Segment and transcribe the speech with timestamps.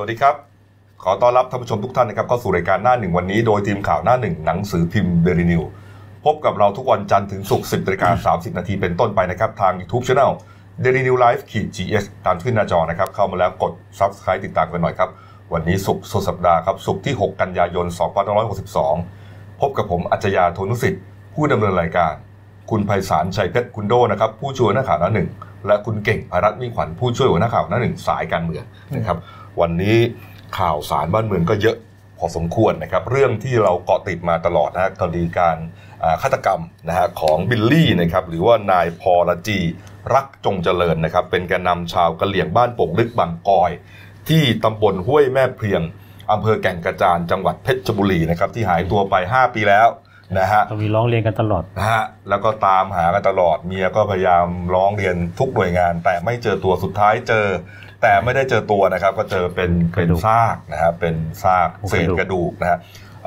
[0.00, 0.36] สวัสดีครับ
[1.02, 5.62] ขอต้อนรับท่านผู้ชมทุกท่านนะครับเข้าสู่รายการหน้าหนึ่งวันนี้โดยทีมข่าวหน้าหนึ่งหนังสือพิมพ์เดลินิว
[6.24, 10.32] พบกับเราทุกวันจันทร์ถึงศุกร์10นาฬิกา30นาทีเป็นต้นไปนะครับ ทาง YouTube Channel
[10.84, 15.10] Daily New Life ขีด GS ตามขึ้นหน้าจอนะครับ เข้ามาแล้วกด Subscribe ติดตามกันหน่อยครับ
[15.52, 17.86] วันนี้ศุกร์สุดสัปดาห์ครับศุกร์ที่ 6 กันยายน
[18.72, 21.02] 2562 พบกับผมอัจฉริยะโทนุสิทธิ์
[21.34, 22.14] ผู้ดำเนินรายการ
[22.70, 25.28] คุณไพศาลชัยเพชรคุณโดนะครับผู้ช่วยหน้าข่าวหน้าหนึ่ง
[25.66, 29.18] และคุณเก่งภารัตน์มิ่งขวัญผู้ช่วยหัวหน้าข่าวหน้าหนึ่งสายการเมืองนะครับ
[29.60, 29.98] วันนี้
[30.58, 31.76] ข่าวสารบ้านเมืองก็เยอะ
[32.18, 35.56] พอสมควรนะครับ เรื่องที่เราเกาะติดมาตลอดนะฮะคดีการ
[36.02, 39.58] อ่าฆาตกรรมนะฮะของบิลลี่นะครับหรือว่านายพอลจี
[40.14, 43.70] รักจงเจริญนะครับ เป็นแกนนำชาวกะเหลี่ยงบ้านโป่งลึกบางกอย
[44.28, 45.82] ที่ตำบลห้วยแม่เพลียง
[46.32, 49.88] อำเภอแก่งกระจานจังหวัดเพชรบุรีนะครับที่หายตัวไป 5 ปีแล้ว
[50.38, 57.46] นะฮะก็มีร้องเรียนกันตลอดนะฮะแล้วก็ตามหากันตลอดเมียก็พยายามร้องเรียนทุกหน่วยงาน แต่ไม่เจอตัวสุดท้ายเจอ
[58.02, 62.78] แต่ไม่ได้เจอตัวนะครับ ก็เจอเป็นกเป็ระนดูกซากนะฮะเป็นซากโอ้เศษกระดูกนะฮะ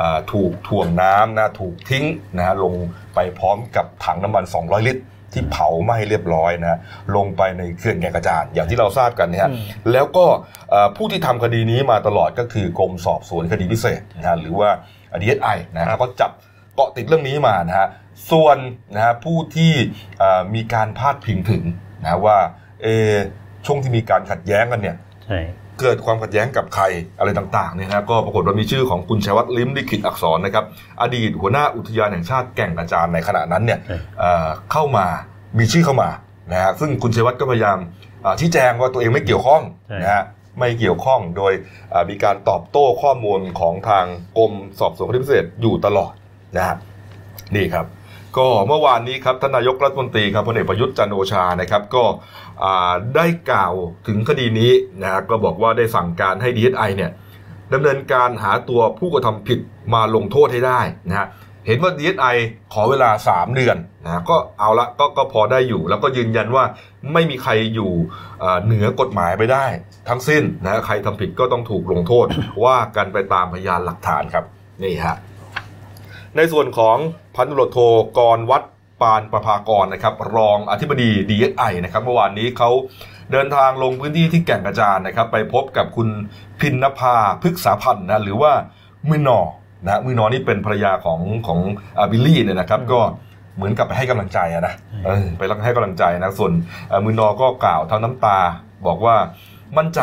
[0.02, 2.06] อ่าถูกถ่วงน้ำนะถูกทิ้ง
[2.38, 2.74] นะฮะลง
[3.16, 6.80] ไปพร้อมกับถังน้ำมัน 200 ลิตร ที่เผาไหม้เรียบร้อยนะฮะ
[7.16, 9.60] ลงไปในเขื่อนแก่งกระจานอย่างที่เราทราบกันเนี่ยฮะอืม
[9.92, 10.26] แล้วก็
[10.70, 14.70] เอ่อผู้ที่ทำคดีนี้มาตลอดก็คือกรมสอบสวนคดีพิเศษนะฮะหรือว่า
[15.22, 16.32] DSI นะฮะก็จับ
[16.76, 17.88] เกาะติดเรื่องนี้มานะฮะ
[18.32, 18.58] ส่วน
[18.96, 19.74] นะฮะผู้ที่
[20.20, 21.64] เอ่อมีการพาดพิงถึง
[22.04, 22.38] นะว่า
[22.84, 23.12] เออ
[23.66, 24.96] ช่วงที่มีการขัดแย้งกันเนี่ย
[25.28, 25.40] ใช่
[25.82, 26.84] เกิดความขัดแย้งกับใคร
[27.20, 30.66] อะไรต่างๆเนี่ยนะก็ปรากฏว่ามีชื่อของคุณชัยวัฒน์ลิ้มลิขิตอักษรนะครับ
[31.02, 35.06] อดีตหัวหน้าอุทยานแห่งชาติแก่งกระจานในขณะนั้นเนี่ยใช่เอ่อเข้ามา
[35.60, 36.10] มีชื่อเข้ามา
[36.52, 37.78] นะฮะซึ่งคุณชัยวัฒน์ก็พยายาม
[38.26, 40.24] อ่าชี้แจงว่าตัวเองไม่เกี่ยวข้องใช่นะฮะ
[40.60, 41.54] ไม่เกี่ยวข้องโดย
[41.94, 44.06] อ่ามีการตอบโต้ข้อมูลของทาง
[44.38, 46.12] กรมสอบสวนคดีพิเศษอยู่ตลอด
[46.58, 46.78] นะฮะ
[47.56, 47.86] นี่ครับ
[48.38, 52.04] ก็เมื่อวานนี้ครับทนายกรัฐมนตรีครับพลเอกประยุทธ์จันโอชานะครับก็
[53.16, 53.74] ได้กล่าว
[54.08, 57.12] ถึงคดีนี้นะก็บอกว่าได้สั่งการให้ DSI เนี่ย
[57.74, 59.60] ดำเนินการหาตัวผู้กระทำผิด
[59.94, 61.28] มาลงโทษให้ได้นะฮะ
[61.68, 62.36] เห็นว่า DSI
[62.74, 66.64] ขอเวลา 3 เดือนนะก็เอาละก็ก็พอได้อยู่ แล้วก็ยืนยันว่า
[67.14, 67.92] ไม่มีใครอยู่
[68.66, 69.66] เหนือกฎหมายไปได้
[70.10, 72.26] ทั้งสิ้นนะใครทำผิดก็ต้องถูกลงโทษ
[72.66, 74.46] ว่ากันไปตามพยานหลักฐานครับ
[74.84, 75.16] นี่ฮะ
[76.38, 76.98] ในส่วนของ
[77.36, 77.80] พันตุรวจโท
[78.18, 78.64] กรวัด
[79.02, 82.70] ปานประภากรนะครับ รองอธิบดี DSI นะครับเมื่อวานนี้เขา
[83.32, 86.10] เดินทางลงพื้นที่ที่แก่งกระจานนะครับ ไปพบกับคุณ
[86.60, 88.52] พินนภาพฤกษาพันธ์นะหรือว่า
[89.10, 89.40] มือนอ
[89.86, 91.60] นะมือนอนี่เป็นภรรยาของของ
[92.00, 93.00] อาบิลลี่เนี่ยนะครับ ก็
[93.56, 94.74] เหมือนกับไปให้กำลังใจอะนะ
[95.06, 96.52] เออไปรักให้กำลังใจนะส่วน
[96.90, 98.40] เอ่อมือนอก็กล่าวทั้งน้ำตา
[98.88, 99.16] บอกว่า
[99.78, 100.02] มั่นใจ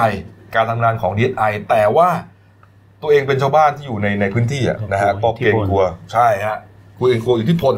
[0.54, 2.08] การทำงานของ DSI แต่ว่า
[3.02, 6.58] ตัวเองเป็นชาวบ้านที่อยู่ในในพื้นที่อะนะฮะกลัก็วเกรงกลัวใช่ฮะ
[6.98, 7.74] กลัวเองกลัวอิทธิพล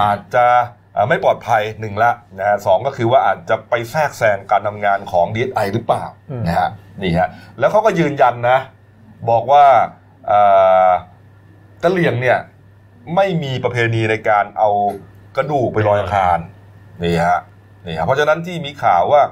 [0.00, 0.46] อาจจะ
[0.94, 6.68] เอ่อไม่ปลอดภัยหนึ่งละนะฮะสองก็คือว่าอาจจะไปแทรกแซงการทำงานของ DSI หรือเปล่าอืมนะฮะ
[7.02, 8.58] นี่ฮะแล้วเขาก็ยืนยันนะ
[9.30, 9.64] บอกว่า
[10.26, 10.40] เอ่
[10.88, 10.90] อ
[11.82, 12.38] กะเหลี่ยงเนี่ย
[13.16, 14.70] ไม่มีประเพณีในการเอา
[15.36, 16.38] กระดูกไปลอยอังคาร
[17.02, 17.38] นี่ฮะ
[17.86, 19.22] นี่ฮะเพราะฉะนั้นที่มีข่าวว่า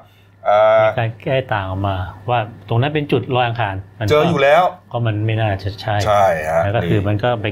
[0.44, 1.96] เอ่อมีการแก้ต่างออกมา
[2.30, 2.38] ว่า
[2.68, 7.46] ตรงนั้นเป็นจุดลอยอังคารมันเจออยู่แล้ว ก็มันไม่น่าจะใช่ใช่ฮะแล้วก็คือมันก็ไป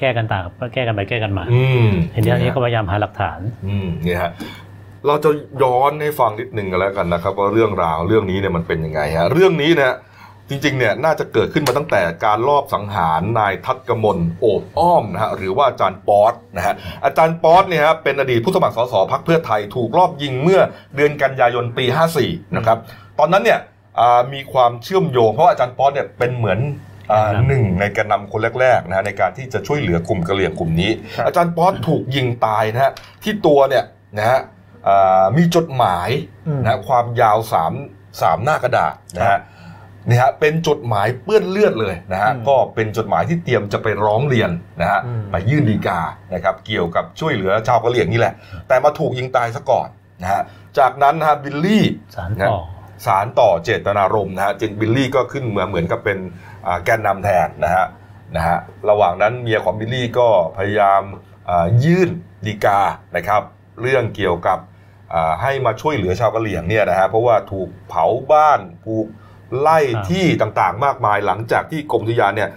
[0.00, 0.44] แก้กันต่าง
[0.74, 4.30] แก้กันไปแก้กันมาอืมทีนี้อันนี้ก็พยายามหาหลักฐานอืมเนี่ยฮะ
[5.06, 5.30] เราจะ
[5.62, 9.94] ย้อนให้ฟังนิดนึงกันแล้วกันนะครับว่าเรื่องราวเรื่องนี้เนี่ยมันเป็นยังไงฮะเรื่องนี้เนี่ย
[10.48, 16.74] จริงๆเนี่ยน่าจะเกิดขึ้นมาตั้งแต่การลอบสังหารนายทัศกมลโอบอ้อมนะฮะหรือว่าอาจารย์ป๊อตนะฮะ
[17.04, 20.60] อาจารย์ป๊อตเนี่ยฮะเป็นอดีตผู้สมัครสสพักเพื่อไทยถูกลอบยิงเมื่อ
[20.96, 21.84] เดือนกันยายนปี
[22.20, 22.78] 54 นะครับ
[23.18, 23.58] ตอนนั้นเนี่ย
[24.00, 26.89] อ่ามีความเชื่อมโยงเพราะว่าอาจารย์ป๊อตเนี่ยเป็นเหมือนอ่าแกนนำ
[27.48, 33.84] หนึ่งในแกนนำคนแรกๆนะฮะในการที่จะช่วยเหลือกลุ่มกะเหรี่ยงกลุ่มนี้ครับอาจารย์ป๊อตถูกยิงตายนะฮะที่ตัวเนี่ย
[34.18, 34.40] นะฮะ
[34.88, 36.08] อ่ามีจดหมาย
[36.62, 37.72] นะฮะความยาวสาม
[38.20, 39.38] สามหน้ากระดาษนะฮะ
[40.08, 44.50] นี่ฮะเป็นจดหมายเปื้อนเลือดเลยนะฮะอืมก็เป็นจดหมายที่เตรียมจะไปร้องเรียน
[44.80, 46.00] นะฮะอืมไปยื่นดีกา
[46.34, 48.34] นะครับเกี่ยวกับช่วยเหลือชาวกะเหรี่ยงนี่แหละ
[48.68, 49.88] แต่มาถูกยิงตายซะก่อน
[50.22, 50.42] นะฮะ
[50.78, 51.84] จากนั้นนะฮะบิลลี่
[52.16, 52.58] สารต่อ
[53.06, 56.49] สารต่อเจตนารมณ์นะฮะเจนบิลลี่ก็ขึ้นเหมือนเหมือนกับเป็นอ่า
[56.84, 57.86] แกนนำแทนนะฮะ
[58.36, 58.58] นะฮะ
[58.90, 61.02] ระหว่างนั้นเมียของบิลลี่ก็พยายาม
[61.48, 62.10] อ่ายื่น
[62.46, 62.80] ดีกา
[63.16, 63.42] นะครับ
[63.80, 64.58] เรื่องเกี่ยวกับ
[65.14, 69.06] อ่าให้มาช่วยเหลือชาวกะเหรี่ยงเนี่ยนะฮะเพราะว่าถูกเผาบ้านถูก
[69.60, 72.50] ไล่ครับที่ต่างๆ มากมายหลังจากที่กรมอุทยานเนี่ย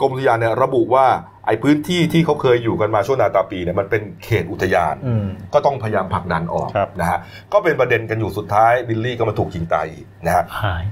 [0.00, 1.06] กรมอุทยานเนี่ยระบุว่า
[1.46, 7.18] ไอ้พื้นที่ที่เขาเคยอยู่กันมาช่วงนาตาปีเนี่ยมันเป็นเขตอุทยานอืมก็ต้องพยายามผลักดันออกครับนะฮะ
[7.52, 10.84] ก็เป็นประเด็นกันอยู่สุดท้ายบิลลี่ก็มาถูกยิงตายอีกนะฮะหาย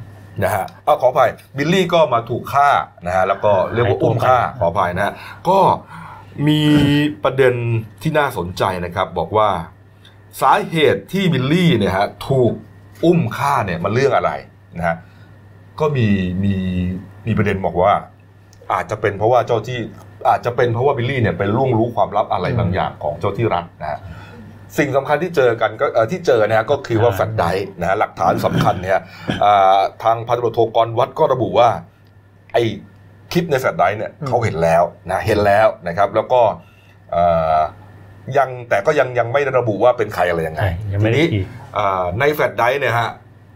[0.45, 2.69] นะฮะเอาขออภัยบิลลี่ก็มาถูกฆ่า
[3.07, 5.13] นะฮะแล้วก็เรียกว่าอุ้มฆ่าขออภัยนะฮะ
[5.49, 5.59] ก็
[6.49, 6.61] มี
[7.25, 7.55] ประเด็น
[8.03, 9.49] ที่น่าสนใจนะครับบอกว่า
[10.43, 12.53] สาเหตุที่บิลลี่เนี่ยฮะถูก
[13.05, 14.31] อุ้มฆ่าเนี่ยมันเรื่องอะไร
[14.79, 14.97] นะฮะ
[15.81, 16.07] ก็มี
[16.45, 16.55] มี
[17.27, 17.93] มีประเด็นบอกว่า
[18.73, 19.79] อาจจะเป็นเพราะว่าเจ้าที่
[20.29, 23.99] อาจจะเป็นเพราะว่าบิลลี่เนี่ยเป็นล่วงรู้ความลับอะไรบางอย่างของเจ้าที่รัฐนะฮะ
[24.79, 29.01] สิ่งสำคัญที่เจอกันก็เอ่อที่เจอนะฮะก็คือว่าแฟลชไดรฟ์นะฮะหลักฐานสำคัญเนี่ย
[29.45, 31.69] อ่าทางพันตำรวจโทกรวัดก็ระบุว่า
[32.53, 32.63] ไอ้
[33.33, 36.41] คลิปในแฟลชไดรฟ์เนี่ยอืมเขาเห็นแล้วนะเห็นแล้วนะครับ แล้วก็
[37.13, 37.25] เอ่
[37.55, 37.57] อ
[38.37, 41.47] ยังแต่ก็ยังยังไม่ได้ระบุว่าเป็นใครอะไรยังไงใช่ยังไม่ได้ทีนี้ขีด
[41.79, 43.11] อ่าในแฟลชไดรฟ์เนี่ยฮะ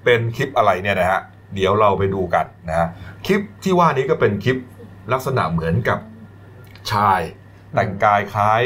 [0.05, 1.21] เป็นคลิปอะไรเนี่ยนะฮะ
[1.55, 2.89] เดี๋ยวเราไปดูกันนะฮะ
[3.27, 4.57] คลิปที่ว่านี้ก็เป็นคลิป
[5.13, 5.99] ลักษณะเหมือนกับ
[6.93, 7.21] ชาย
[7.75, 8.63] แต่งกายคล้าย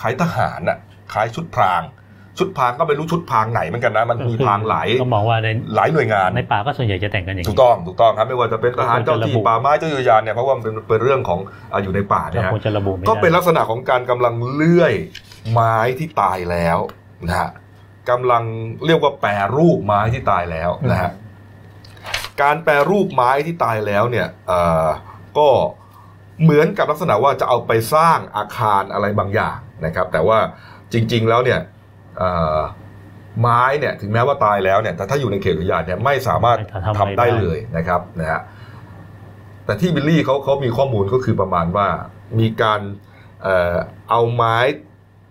[0.00, 0.78] คล้ายทหารน่ะ
[1.12, 1.82] คล้ายชุดพราง
[2.38, 11.40] ชุดพรางก็ไม่รู้ชุดพรางไหนเหมือนกันนะมันมีพรางหลายก็มองว่าในหลายหน่วยงานในป่าก็ส่วนใหญ่จะแต่งกันอย่างถูนี้กต้องถูกต้องครับไม่ว่าจะเป็นทหารก็ควรจะเจ้าที่ระบุป่าไม้เจ้ายุทธยานเนี่ยเพราะว่ามันเป็นเป็นเรื่องของ
[11.72, 14.94] อ่าอยู่ในป่าเนี่ยเราฮะควรจะระบุไม่ได้ก็เป็นลักษณะของการกำลังเลื่อย
[15.52, 16.78] ไม้ที่ตายแล้ว
[17.28, 17.50] นะฮะ
[18.10, 18.42] กำลัง
[18.86, 21.10] เรียกว่าแปรรูปไม้ที่ตายแล้วนะฮะ
[22.42, 24.86] การแปรรูปไม้ที่ตายแล้วเนี่ยเอ่อ
[25.38, 25.48] ก็
[26.42, 30.38] เหมือนกับลักษณะว่าจะเอาไปสร้างอาคารอะไรบางอย่างนะครับ แต่ว่า
[30.92, 31.60] จริง ๆ แล้วเนี่ย
[32.18, 32.58] เอ่อ
[33.40, 38.40] ไม้เนี่ยถึงแม้ว่าตายแล้วเนี่ยแต่ถ้าอยู่ในเขตอุทยานเนี่ยไม่สามารถทำทำได้เลยนะครับนะฮะ
[39.64, 41.88] แต่ที่บิลลี่เขาเขามีข้อมูลก็คือประมาณว่า
[42.38, 42.80] มีการ
[43.42, 43.76] เอ่อ
[44.10, 44.58] เอาไม้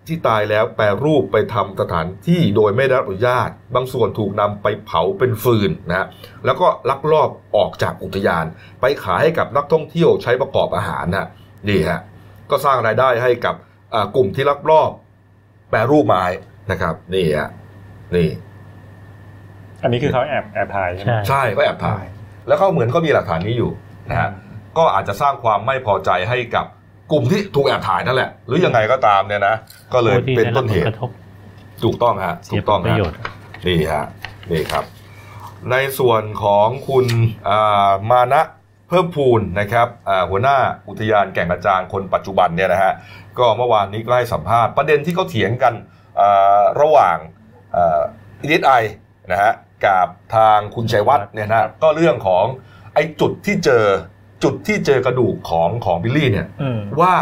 [0.06, 6.06] ที่ตายแล้วแปรรูปไปทำสถานที่โดยไม่ได้รับอนุญาต บางส่วนถูกนำไปเผาเป็นฟืนนะฮะ
[6.44, 8.44] แล้วก็ลักลอบออกจากอุทยาน
[8.80, 11.28] ไปขายให้กับนักท่องเที่ยวใช้ประกอบอาหารนะ
[11.68, 12.00] นี่ฮะ
[12.50, 13.54] ก็สร้างรายได้ให้กับ
[13.94, 14.90] อ่ากลุ่มที่ลักลอบ
[15.72, 16.24] แปรรูปไม้
[16.70, 17.50] นะครับนี่ฮะ
[18.16, 18.28] นี่
[19.82, 22.04] อันนี้คือเขาแอบแอบถ่ายใช่ไหมใช่ใช่ก็แอบถ่าย
[22.46, 23.70] แล้วเขาเหมือนก็มีหลักฐานนี้อยู่
[24.08, 24.30] นะฮะ
[24.78, 26.66] ก็อาจจะสร้างความไม่พอใจให้กับ
[27.12, 29.54] กลุ่มที่ถูกแอบถ่ายนั่นแหละ หรือยังไงก็ตามเนี่ยนะ
[29.94, 31.10] ก็เลยผู้ที่เป็นได้รัต้บนผเหลกตุระทบ
[31.84, 33.16] ถูกต้องฮะเสีถูยกผต้องลประฮะโยชน์
[33.66, 34.04] นี่ฮะ
[34.50, 34.84] นี่ครับ
[35.70, 37.06] ในส่วนของคุณ
[37.48, 38.42] อ่ามานะ
[38.88, 40.56] เพิ่มพูนนะครับอ่าหัวหน้า
[40.88, 42.92] อุทยานแก่งกระจานคนปัจจุบันเนี่ยนะฮะ
[43.38, 45.74] ก็เมื่อวานนี้ก็ให้สัมภาษณ์ประเด็นที่เขาเถียงกัน
[46.20, 47.16] อ่าระหว่าง
[47.74, 48.72] อีดีไอ
[49.30, 49.52] นะฮะ
[49.84, 52.44] กับทางคุณชัยวัฒน์เนี่ยนะก็เรื่องของ
[52.94, 53.84] ไอ้จุดที่เจอ
[54.44, 57.14] จุดที่เจอกระดูกของของบิลลี่เนี่ยอืมว่า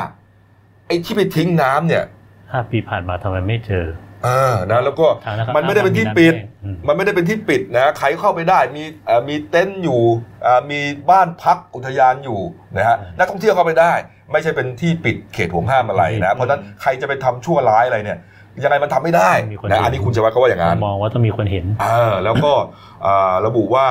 [0.87, 2.05] ไอ้ที่ไปทิ้งน้ำเนี่ย
[2.53, 6.34] ห้าปีผ่านมาทำไมไม่เจอเออนะแล้วก็ทางนะครับมันไม่ได้เป็นที่ปิด
[6.64, 10.00] อืมมันไม่ได้เป็นที่ปิดนะใครเข้าไปได้มีเอ่อมีเต็นท์อยู่
[10.46, 10.81] อ่ามี
[11.11, 12.40] บ้านพักอุทยานอยู่
[12.76, 13.93] นะฮะนักท่องเที่ยวเข้าไปได้
[14.32, 18.19] ไม่ใช่เป็นที่ปิดเขตห่วงห้ามอะไรนะเพราะฉะนั้นใครจะไปทำชั่วร้ายอะไรเนี่ย
[18.64, 22.52] ยังไงมันทำไม่ได้มีคนนะเห็นอันนี้คุณจะว่าเขาว่าอย่างนั้นมองว่าต้องมีคนเห็นเออแล้วก็
[23.06, 23.87] อ่าระบุว่า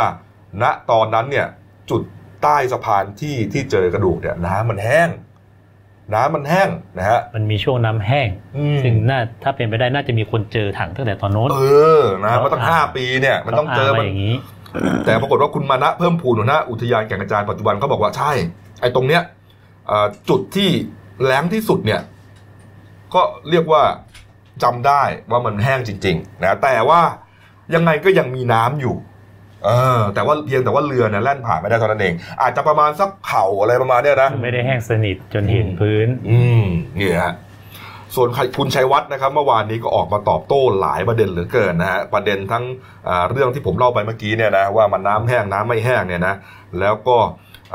[0.64, 1.48] ณตอนนั้นเนี่ย
[1.90, 2.02] จุด
[2.44, 5.10] ใต้สะพานที่ที่เจอกระดูกเนี่ยน้ำมันแห้ง
[6.14, 8.28] น้ำมันแห้งนะฮะมันมีช่วงน้ำแห้ง
[8.58, 11.60] อืมซึ่งน่าถ้าเป็นไปได้น่าจะมีคนเจอถังตั้งแต่ตอนโน้นเอ
[12.00, 14.36] อนะเพราะตั้งห้าปีเนี่ยมันต้องเจอขาางมันไว้อย่างนี้
[15.06, 18.32] แต่ปรากฏว่าคุณมานะเพิ่มพูนหัวหน้าอุทยานแก่งกระจานปัจจุบันเขาบอกว่าใช่
[18.82, 19.22] ไอ้ตรงเนี้ย
[19.88, 20.70] เอ่อจุดที่
[21.26, 22.02] แรงที่สุดเนี่ย
[23.14, 23.84] ก็เรียกว่า
[24.64, 27.02] จำได้ว่ามันแห้งจริง ๆ นะแต่ว่า
[27.76, 28.96] ยังไงก็ยังมีน้ำอยู่
[29.66, 36.66] เออแต่ว่าเพียงแต่ว่าเรือเนี่ยแล่นผ่านไม่ได้เท่านั้นเอง อาจจะประมาณสักเข่าอะไรประมาณเนี้ยนะ ไม่ได้แห้งสนิทจนเห็นพื้น อืม
[37.00, 37.34] นี่ฮะ
[38.16, 42.64] ส่วนคุณชัยวัฒน์นะครับเมื่อวานนี้ก็ออกมาตอบโต้หลายประเด็นเหลือเกินนะฮะประเด็นทั้ง
[43.08, 46.36] อ่าเรื่องที่ผมเล่าไปเมื่อกี้เนี่ยนะว่ามันน้ำแห้งน้ำไม่แห้งเนี่ยนะ
[46.80, 47.18] แล้วก็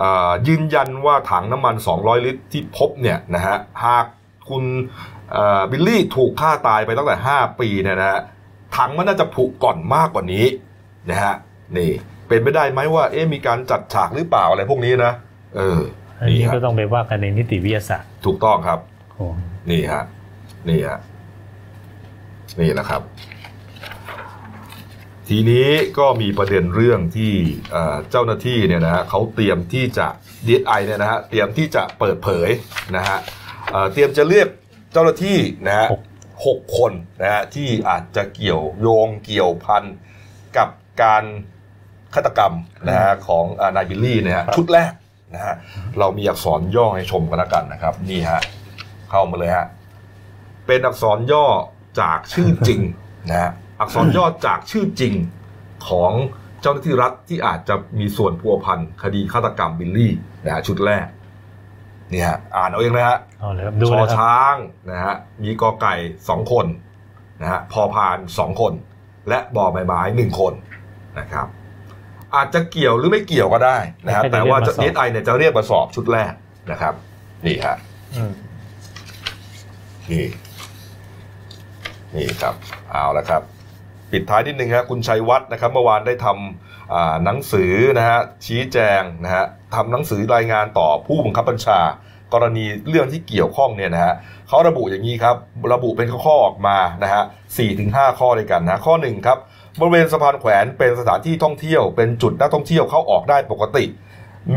[0.03, 4.07] อ่ายืนยันว่าถังน้ำมัน 200 ลิตรที่พบเนี่ยนะฮะหาก
[4.49, 4.65] คุณ
[5.37, 8.21] อ่าบิลลี่ถูกฆ่าตายไปตั้งแต่ 5 ปีเนี่ยนะฮะ
[8.77, 10.47] ถังมันน่าจะผุก่อนมากกว่านี้
[11.11, 11.35] นะฮะ
[11.79, 11.91] นี่
[12.29, 15.13] เป็นไปได้ไหมว่าเอ๊ะมีการจัดฉากหรือเปล่าอะไรพวกนี้นะ
[15.57, 15.81] เออ
[16.21, 18.79] อันนี้นี่ก็ฮะต้องไปว่ากันในนิติวิทยาศาสตร์ ถูกต้องครับ
[19.15, 19.27] โอ้
[19.71, 20.05] นี่ฮะ
[20.69, 20.99] นี่ฮะ
[22.61, 23.03] นี่แหละครับ
[25.29, 27.33] ทีนี้ก็มีประเด็นเรื่องที่
[27.73, 30.07] เอ่อเจ้าหน้าที่เนี่ยนะฮะเขาเตรียมที่จะ
[30.47, 32.49] DSI เนี่ยนะฮะเตรียมที่จะเปิดเผย
[32.97, 33.19] นะฮะ
[33.71, 34.49] เอ่อเตรียมจะเรียก
[34.93, 35.87] เจ้าหน้าที่นะฮะ
[36.47, 39.85] หกคนนะฮะที่อาจจะเกี่ยวโยงเกี่ยวพัน
[40.57, 40.69] กับ
[41.03, 41.25] การ
[42.15, 42.55] ฆาตกรรม
[42.89, 44.93] นะฮะของอ่านายบิลลี่เนี่ยฮะชุดแรก
[45.35, 45.55] นะฮะ
[45.99, 48.41] เรามีอักษรย่อให้ชมกันแล้วกันนะครับ นี่ฮะ
[49.11, 49.67] เข้ามาเลยฮะ
[50.67, 51.47] เป็นอักษรย่อ
[52.01, 52.81] จากชื่อจริง
[53.31, 55.15] นะฮะอักษรย่อจากชื่อจริง
[55.89, 56.13] ของ
[56.61, 60.13] เจ้าหน้าที่รัฐที่อาจจะมีส่วนพัวพันคดีฆาตกรรมบิลลี่
[60.45, 61.07] นะฮะชุดแรก
[62.13, 64.55] นี่ฮะอ่านเอาเองนะฮะเอาเลยครับดูชอเลยครับช้าง
[64.91, 65.95] นะฮะมีกอไก่
[66.29, 66.67] สองคน
[67.41, 68.73] นะฮะพอพานสองคน
[69.29, 70.53] และบอใบไม้หนึ่งคน
[71.19, 71.47] นะครับ
[72.35, 76.33] อาจจะเกี่ยวหรือไม่เกี่ยวก็ได้นะฮะแต่ว่าจะเอสไอเนี่ยจะเรียกมาสอบชุดแรก
[76.71, 76.95] นะครับ
[77.47, 77.77] นี่ฮะ
[78.15, 78.33] อืม
[80.11, 80.27] นี่
[82.15, 82.55] นี่ครับ
[82.91, 83.43] เอาละครับ
[84.11, 86.27] ปิดท้ายนิดนึงครับคุณชัยวัฒน์นะครับ เมื่อวานได้ท
[86.93, 91.81] อ่าหนังสือนะฮะชี้แจงนะฮะทำหนังสือรายงานต่อผู้บังคับบัญชา
[92.33, 94.15] กรณีเรื่องที่เกี่ยวข้องเนี่ยนะฮะ
[94.49, 95.37] เขาระบุอย่างนี้ครับ
[95.73, 97.23] ระบุเป็นข้อๆออกมานะฮะ
[97.59, 99.39] สี่ถึงห้าข้อด้วยกันนะข้อหนึ่งครับ
[99.81, 103.85] บริเวณสะพานแขวนเป็นสถานที่ท่องเที่ยว เป็นจุดนักท่องเที่ยวเข้าออกได้ปกติ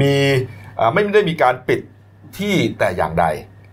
[0.01, 0.15] มี
[0.93, 1.79] ไม่ได้มีการปิด
[2.37, 3.25] ที่แต่อย่างใด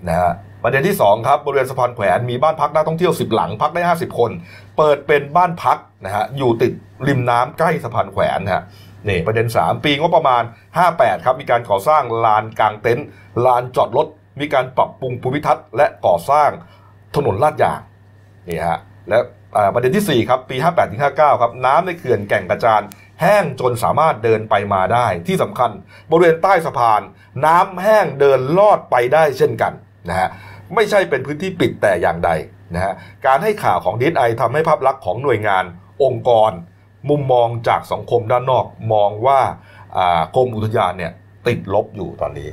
[0.09, 0.33] นะฮะ
[0.63, 4.31] ประเด็นที่สองครับบริเวณสะพานแขวนมีบ้านพักนักท่องเที่ยว 10 หลังพักได้ 50 คน
[4.77, 6.73] เปิดเป็นบ้านพักนะฮะอยู่ติด
[7.09, 8.63] ริมน้ำใกล้สะพานแขวนนะฮะ
[9.09, 10.43] นี่ประเด็น 3 ปีงบประมาณ
[10.85, 13.07] 58 ครับมีการก่อสร้างลานกลางเต็นท์
[13.47, 14.07] ลานจอดรถ
[14.41, 16.51] มีการปรับปรุงภูมิทัศน์และก่อสร้าง
[17.17, 17.81] ถนนลาดยาง
[18.49, 19.19] นี่ฮะและ
[19.75, 22.83] ประเด็นทีสี่ 4 ครับ ปี 58ถึง59 ครับ น้ำในเขื่อนแก่งกระจาน
[23.21, 25.71] แห้งจนสามารถเดินไปมาได้ ที่สำคัญ
[26.11, 27.01] บริเวณใต้สะพาน
[27.47, 29.73] น้ำแห้งเดินลอดไปได้เช่นกัน
[30.09, 30.29] นะฮะ
[30.75, 32.31] ไม่ใช่เป็นพื้นที่ปิดแต่อย่างใด
[32.75, 32.95] นะฮะ
[33.27, 35.65] การให้ข่าวของดีไอทำให้ภาพลักษณ์ของหน่วยงาน
[36.05, 36.51] องค์กร
[37.11, 39.41] มุมมองจากสังคมด้านนอกมองว่า
[40.37, 41.13] กรมอุทยานเนี่ย
[41.47, 42.51] ติดลบอยู่ตอนนี้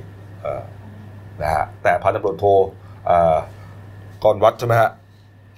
[1.41, 2.46] นะฮะแต่พันตำรวจโท
[4.24, 4.89] ก่อนวัดใช่ไหมฮะ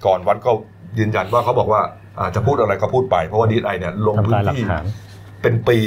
[0.06, 0.52] ก่อนวัดก็
[0.98, 1.80] ยืนยันว่าเขาบอกว่า
[2.18, 4.84] อ่าจะพูดอะไรก็พูดไป เพราะว่าดีไอเนี่ยลงทำพื้การนหลักที่ฐาน
[5.42, 5.78] เป็นปี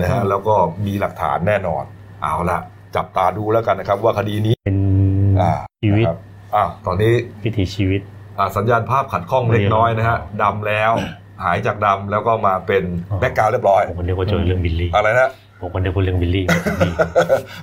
[0.00, 0.54] นะฮะแล้วก็
[0.86, 1.84] มีหลักฐานแน่นอน
[2.22, 2.58] เอาละ
[2.96, 4.76] จับตาดูแล้วกันนะครับ ว่าคดีนี้เป็น
[5.40, 5.52] อ่า
[5.82, 6.18] ชีวิตนะครับ
[6.54, 7.12] อ้าวตอนนี้
[7.44, 8.00] วิถีชีวิต
[8.38, 10.92] อ่าสัญญาณภาพขัดข้องเล็กน้อยนะฮะดำแล้ว
[11.44, 15.30] หายจากดำแล้วก็มาเป็นอ๋อ background เรียบร้อยผมคนเดียวก็เจอเรื่องบิลลี่อะไรนะ
[15.62, 16.58] ผมคนเดียวก็เรื่องบิลลี่นี่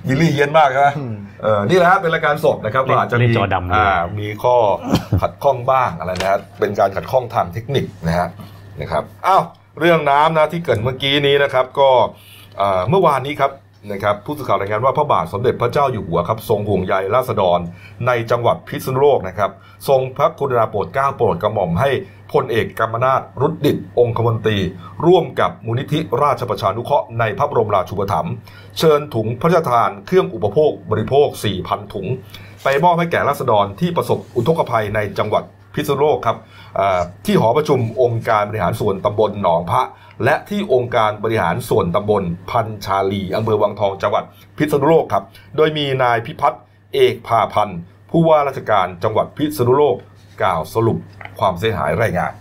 [0.07, 0.89] บิลลี่เฮียนมากใช่ไหม
[1.43, 4.55] เออนี่แหละฮะเป็นรายการสดนะครับเล่นก็อาจจะเล่มีนจอดำด้วยอ่ามีข้อ
[5.21, 8.27] ขัดข้องบ้างอะไรนะฮะเป็นการขัดข้องทางเทคนิคนะฮะ
[8.81, 9.43] นะครับอ้าว
[9.79, 11.89] เรื่องน้ำนะที่เกิดเมื่อกี้นี้นะครับ ก็
[12.57, 13.51] เอ่อเมื่อวานนี้ครับ
[13.91, 17.59] นะครับผู้สื่อข่าวรายงานว่าพระบาทสมเด็จพระเจ้าอยู่หัวครับทรงห่วงใยราษฎร
[18.07, 19.51] ในจังหวัดพิษณุโลกนะครับ
[19.87, 21.89] ทรงพระกรุณาโปรดเกล้าโปรดกระหม่อมให้
[22.33, 24.57] พลเอกกัมนาตรุดดิตองคมนตรี
[25.05, 28.33] ร่วมกับมูลนิธิราชประชานุเคราะห์ในพระบรมราชูปถัมภ์
[28.77, 31.27] เชิญถุงพระราชทานเครื่องอุปโภคบริโภค
[31.61, 32.07] 4,000 ถุง
[32.63, 35.43] ไปมอบให้แก่ราษฎรที่ประสบอุทกภัยในจังหวัด
[35.73, 36.37] พิษณุโลกครับ
[36.79, 39.81] อ่าที่หอประชุมองค์การบริหารส่วนตำบลหนองพระ
[40.23, 44.23] และที่องค์การบริหารส่วนตำบลพันชาลีอำเภอวังทองจังหวัด
[44.57, 45.23] พิษณุโลกครับ
[45.55, 47.79] โดยมีนายพิพัฒน์เอกพาพันธ์
[48.11, 49.95] ผู้ว่าราชการจังหวัดพิษณุโลก
[50.41, 50.97] กล่าวสรุป
[51.39, 52.33] ความเสียหายรายงาน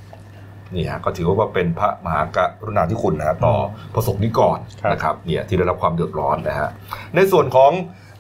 [0.75, 3.55] นี่ฮะก็ถือว่าเป็นพระมหากรุณาธิคุณนะฮะต่อ
[3.95, 6.69] ประสบนิกรครับนะครับเนี่ยที่ได้รับความเดือดร้อนนะฮะ
[7.15, 7.73] ในส่วนของ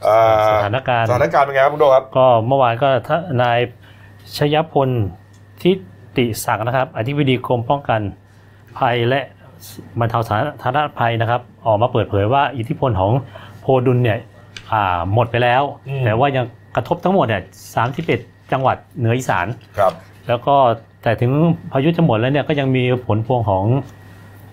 [0.04, 3.58] เอ่อสถานการณ์สถานการณ์เป็นไงครับคุณโดครับ ก็เมื่อวานก็ท่านนาย
[4.36, 4.88] ชยพล
[5.62, 5.72] ทิ
[6.16, 8.00] ติศักดิ์นะครับ อธิบดีกรมป้องกัน
[8.78, 9.20] ภัยและ
[9.98, 13.12] บรรเทาสาธารณภัยนะครับ ออกมาเปิดเผยว่าอิทธิพลของ
[13.60, 14.18] โพดุลเนี่ย
[14.72, 16.44] อ่าหมดไปแล้วอืมแต่ว่ายัง
[16.76, 17.42] กระทบทั้งหมดเนี่ย
[17.96, 19.46] 31จังหวัดเหนืออีสาน
[19.78, 19.92] ครับ
[20.28, 20.54] แล้วก็
[21.02, 21.32] แต่ถึง
[21.72, 23.64] พายุจะหมดแล้วเนี่ยก็ยังมีผลพวงของ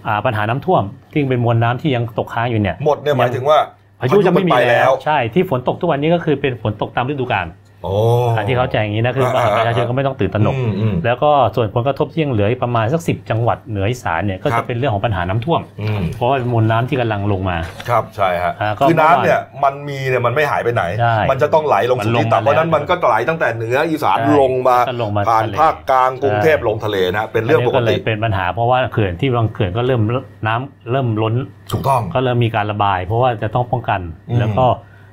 [0.08, 3.58] อ่าปัญหาน้ำท่วมที่เป็นมวลน้ำที่ยังตกค้างอยู่เนี่ยหมดเนี่ยหมายถึงว่า
[4.02, 7.98] พายุจะไม่มีนปแล้ว ใช่ที่ฝนตกทุกวันนี้ก็คือเป็นฝนตกตามฤดูกาลโอ้
[8.36, 17.58] อ่าที่เขาแจ้งอย่างนี้นะคือว่าอ่าอ่าประชาชนก็ไม่ต้องตื่นตระหนกอืมอืมแล้วก็ส่วนผลกระทบที่ยังเหลืออีกประมาณสักสิจังหวัดเหนืออีสานเนี่ยก็ครัจะบเป็นเรื่องของปัญหาน้ำท่วมอืมเพราะว่าเป็นมวลน้ำที่กำลังลงมา
[17.90, 30.02] ครับใช่ฮะอ่าก็คือน้ำเมื่อวานเนี่ยมันมีเนี่ยมันไม่หายไปไหนใช่มันจะต้องไหลลงสู่มันลงที่ต่ำมาเพราะฉะนั้นแล้วมันก็ไหลตั้งแต่เหนืออีสานใช่ลงมาก็ลงมาผ่านทะเลภาคกลางกรุงเทพใช่ลงทะเลนะเป็นเรื่องปกก็เลติยเป็นปัญหาเพราะว่าเขื่อนที่บางเขื่อนก็เริ่ม
[30.48, 31.36] น้ำเริ่มล้น
[31.72, 34.66] ถูกต้องก็เริ่มมีการระบาย เพราะว่าจะต้องป้องกันอืมแล้วก็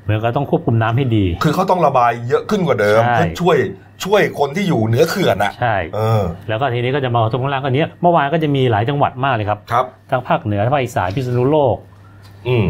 [0.05, 3.57] เหมือนกับต้องควบคุมน้ำให้ดี คือเขาต้องระบายเยอะขึ้นกว่าเดิมใช่เพื่อช่วย
[4.05, 11.77] ช่วยคนที่อยู่เหนือเขื่อนอะ ใช่เออแล้วก็ทีนี้ก็จะมาตรงข้างล่างก็เนี้ยเมื่อวานก็จะมีหลายจังหวัดมากเลยครับครับทั้งภาคเหนือภาคอีสานพิษณุโลก
[12.49, 12.67] อืม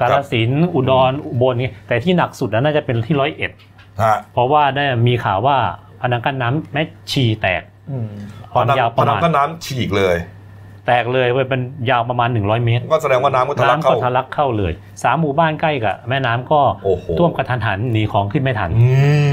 [0.00, 3.50] กาฬสินธุ์อุดรอุบลนี่แต่ที่หนักสุดนั้นน่าจะเป็นที่ร้อยเอ็ด
[4.02, 5.56] ฮะเพราะว่าได้มีข่าวว่า
[6.00, 7.62] พนังกั้นน้ำแม่ชีแตก
[8.52, 10.16] ความยาวประพนัมางณก็น้ำฉีกเลย
[10.86, 11.60] แตกเลยเว้ยเป็น
[11.90, 14.72] ยาวประมาณ 100 เมตรก็แสดงว่าน้ำก็ทะลักน้ำเข้าก็ทะลักเข้าเลย
[15.02, 18.86] สามหมู่บ้านใกล้กับแม่น้ำก็โอ้โห ท่วมกระทันหันหนีของขึ้นไม่ทัน อื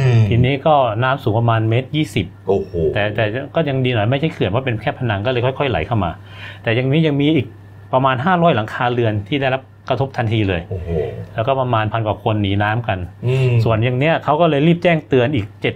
[0.10, 3.26] มทีนี้ก็น้ำสูงประมาณเมตรยี่สิบ โอ้โห แต่แต่
[3.56, 6.12] ก็ยังดีหน่อยไม่ใช่เขื่อนว่าเป็นแค่ผนังก็เลยค่อยๆไหลเข้ามา
[6.64, 7.48] แต่ยังนี้ยังมีอีก
[7.94, 10.90] ประมาณ 500 หลังคาเรือนที่ได้รับกระทบทันทีเลย โอ้โห
[11.36, 15.76] แล้วก็ประมาณพันกว่าคนหนีน้ำกัน อืมส่วนอย่างเนี้ยเขาก็เลยรีบแจ้งเตือนอีกเจ็ด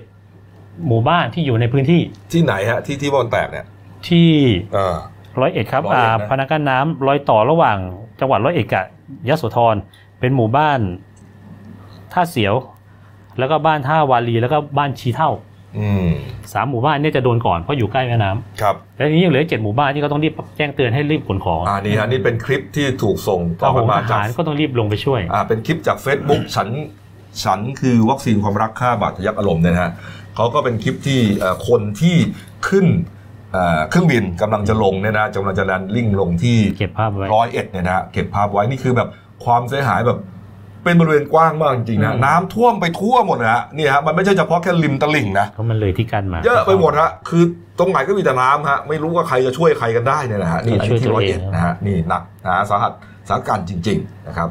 [0.87, 2.01] หมู่บ้านที่อยู่ในพื้นที่
[2.33, 3.65] ที่ไหนฮะที่ที่บอลแตกเนี่ย
[4.07, 4.29] ที่
[4.73, 4.97] เออ
[5.41, 7.77] ร้อยเอ็ดครับร้อยเอ็ดอ่านะ พนักงานน้ำรอยต่อระหว่าง
[8.19, 8.85] จังหวัดร้อยเอ็ดกับ
[9.29, 9.75] ยโสธร
[10.19, 10.79] เป็นหมู่บ้าน
[12.13, 12.53] ท่าเสียว
[13.39, 15.31] แล้วก็บ้านท่าวาลีแล้วก็บ้านชีเท่า
[15.79, 16.07] อืม
[16.53, 26.67] สามหมู่บ้านเนี่ยจะโดนก่อนเพราะอยู่ใกล้แม่น้ำครับแล้วทีนี้ยังเหลือเจ็ดหมู่บ้านที่ก็ต้องรีบแจ้งเตือนให้รีบขนของอ่านี่ฮะนี่เป็นคลิปที่ถูกส่งต่ทอกันหารมาทจาก หารก็ต้องรีบลงไปช่วย อ่าเป็นคลิปจาก Facebook ฉัน
[27.43, 29.91] ฉันคือวัคซีนความรักฆ่าบาดทะยักอารมณ์เนี่ยนะฮะ
[30.35, 32.15] เขาก็เป็นคลิปที่เอ่อคนที่
[32.69, 32.85] ขึ้น
[33.53, 39.09] เอ่อเครื่องบินกำลังจะลงเนี่ยนะกำลังจะแลนดิ้งลงที่เก็บภาพไว้ร้อยเอ็ดเนี่ยนะฮะเก็บภาพไว้นี่คือแบบ
[39.45, 40.19] ความเสียหายแบบ
[40.83, 47.43] เป็นบริเวณกว้างมากจริงๆนะอืมน้ำท่วมไปทั่วหมดนะฮะนี่ฮะมันไม่ใช่เฉพาะแค่ริมตลิ่งนะเพราะมันเลยที่กันมา เยอะไปหมดฮะคือ
[47.79, 52.91] ตรงไหนก็มีแต่น้ำฮะไม่รู้ว่าใครจะช่วยใครกันได้เนี่ยนะฮะนี่อันนี้ที่ร้อยเอ็ดนะฮะนี่หนักหนาสาหัส
[53.29, 54.49] สาการจริง ๆนะครับ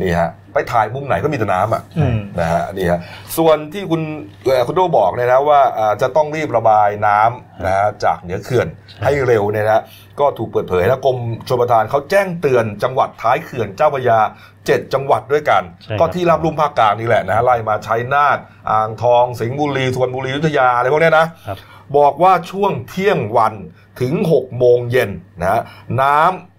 [0.00, 3.00] นี่ฮะ ไปถ่ายมุมไหนก็มีแต่น้ำอะอืมนะฮะนี่ฮะ
[3.36, 4.02] ส่วนที่คุณ
[4.44, 8.68] เอ่อคุณโดบอกเนี่ยนะว่าอ่าจะต้องรีบระบายน้ำนะฮะจากเหนือเขื่อน
[9.04, 9.82] ให้เร็วเนี่ยนะ
[10.20, 14.18] ก็ถูกเปิดเผยนะกรมชลประทานเขาแจ้งเตือนจังหวัดท้ายเขื่อนเจ้าพระยา
[14.66, 18.38] เจ็ดจังหวัดด้วยกันใช่ครับก็ที่ราบลุ่มภาคกลางนี่แหละนะฮะไล่มาชัยนาท
[18.70, 21.58] อ่างทอง สิงห์บุรีสุพรรณบุรีอยุธยาอะไรพวกเนี้ยนะครับ
[21.98, 23.54] บอกว่าช่วงเที่ยงวัน
[24.00, 25.60] ถึง6โมงเย็นนะฮะ
[26.00, 26.49] น้ำ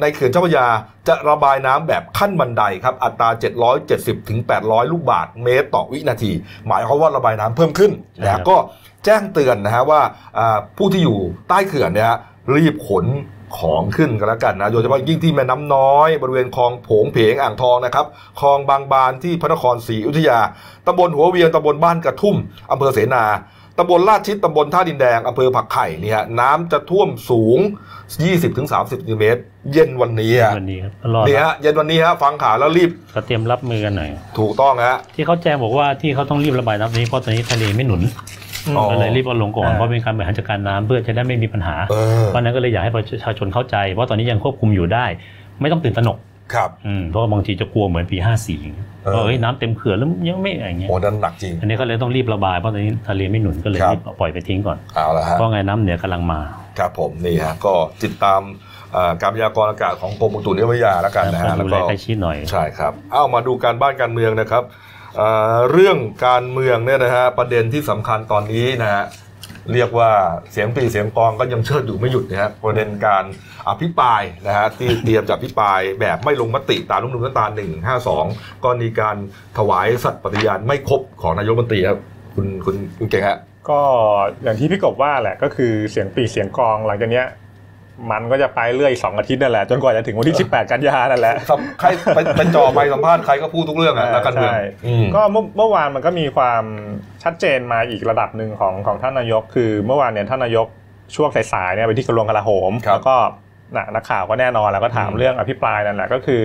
[0.00, 0.66] ในเขื่อนเจ้าพระยา
[1.08, 3.28] จะระบายน้ำแบบขั้นบันไดครับ อัตรา
[3.78, 6.32] 770ถึง800 ลูกบาทเมตรต่อวินาที
[6.66, 8.56] หมายความว่าระบายน้ำเพิ่มขึ้นนะครัฮะบก็
[9.04, 10.00] แจ้งเตือนนะฮะว่า
[10.38, 12.12] อ่าผู้ที่อยู่ใต้เขื่อนเนี่ย
[12.54, 13.06] รีบขน
[13.58, 18.06] ของขึ้นกันแล้วกันนะ โดยเฉพาะยิ่งที่แม่น้ำน้อย บริเวณคลองโผงเพงอ่างทองนะครับ
[18.40, 20.38] คลองบางบานที่พระนครศรีอยุธยา
[20.86, 22.36] ตำบลหัวเวียงตำบลบ้านกระทุ่ม
[22.70, 23.24] อำเภอเสนา
[23.78, 27.58] ตำบลลาดชิดตำบลท่าดินแดงอำเภอผักไข่เนี่ยน้ำจะท่วมสูง
[28.22, 29.40] 20-30เซนติเมตร
[29.72, 38.02] เย็นวันนี้อะวันนี้ครับรอนี่ฮะเย็นวันนี้ฮะฟังข่าวแล้วรีบก็เตรียมรับมือกันหน่อย ถูกต้องฮะที่เขาแจ้งบอกว่าที่เขาต้องรีบระบายน้ำนี้เพราะตอนนี้ทะเลไม่หนุน
[38.76, 45.06] อ๋อก็เลยรีบเอาลงก่อนอ่าเพราะเป็นการบริหารจัดการน้ำเพื่อจะได้ไม่มีปัญหาเออเพราะฉะนั้นก็เลยอยากให้ประชาชนเข้าใจว่าตอนนี้ยังควบคุมอยู่ได้
[45.60, 46.18] ไม่ต้องตื่นตระหนก
[46.54, 56.40] ครับอืมเพราะว่าบางทีจะกลัวเหมือนปี54เออว่าเฮ้ยน้ำเต็มเขื่อนแล้วยังไม่อะไรเงี้ยโอ้นั่นหนักจริง อันนี้ก็เลยต้องรีบระบายเพราะตอนนี้ทะเลไม่หนุนก็เลยครับรีบปล่อยไปทิ้งก่อนเอาละฮะเพราะไงน้ำเหนือกำลังมา
[56.78, 58.40] ครับผมนี่ฮะก็ติดตาม
[58.92, 64.62] เอ่อการพยากรณ์อากาศของกรมอุตุนิยมวิทยาแล้วกันนะฮะก็แล้วดูแลก็ใกล้ชิดหน่อยใช่ครับเอามาดูการบ้านการเมืองนะครับ
[65.16, 69.04] เอ่อเรื่องการเมืองเนี่ยนะฮะประเด็นที่สำคัญตอนนี้นะฮะ
[69.72, 70.10] เรียกว่า
[70.52, 73.24] เสียงปีเสียงกองก็ยังเชิดอยู่ไม่หยุดนะฮะประเด็นการ
[73.68, 77.46] อภิปรายนะฮะที่เตรียมจะอภิปรายแบบไม่ลงมติตามรัฐธรรมนูญมาตรา
[78.06, 79.16] 152ก็มีการ
[79.58, 81.98] ถวายสัตย์ปฏิญาณไม่ครบของนายกรัฐมนตรีครับ
[82.34, 83.38] คุณคุณคุณเก่งฮะ
[83.70, 83.80] ก็
[84.42, 87.26] อย่างที่พี่กบว่าแหละก็คือเสียงปีเสียงกองหลังจากเนี้ย
[88.10, 96.62] มันก็จะไปเรื่อยสองอาทิตย์นั่นแหละ จนกว่าจะถึงวันที่ 18 กันยานั่นแหละสัมใครไปไปจ่อไปสัมภาษณ์ใครก็พูดทุกเรื่องอะนักการเมืองใช่อืมก็เมื่อเมื่อวานมันก็มีความ
[97.24, 100.66] ชัดเจนมาอีกระดับหนึ่งของของท่านนายก คือเมื่อวานเนี่ยท่านนายก
[101.16, 103.16] ช่วงสายๆเนี่ยไปที่กระทรวงกลาโหมครับแล้วก็
[103.76, 106.44] น่ะนักข่าวก็แน่นอนแล้วก็ถามอืมเรื่องอภิปรายนั่นแหละก็คือ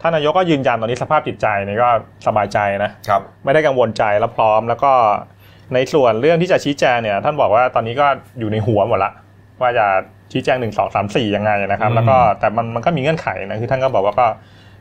[0.00, 1.88] ท่านนายกก็ยืนยันตอนนี้สภาพจิตใจเนี่ยก็
[2.26, 4.92] สบายใจนะครับไม่ได้กังวลใจแล้วพร้อม แล้วก็
[5.74, 8.06] ในส่วนเรื่องที่จะชี้แจงเนี่ยท่านบอกว่าตอนนี้ก็
[8.38, 9.12] อยู่ในหัวหมดละ
[9.60, 9.86] ว่าจะ
[10.32, 14.26] ชี้แจงหนึ่งสองสามสี่ยังไงนะครับอืมแล้วก็แต่มันมันก็มีเงื่อนไขนะคือท่านก็บอกว่าก็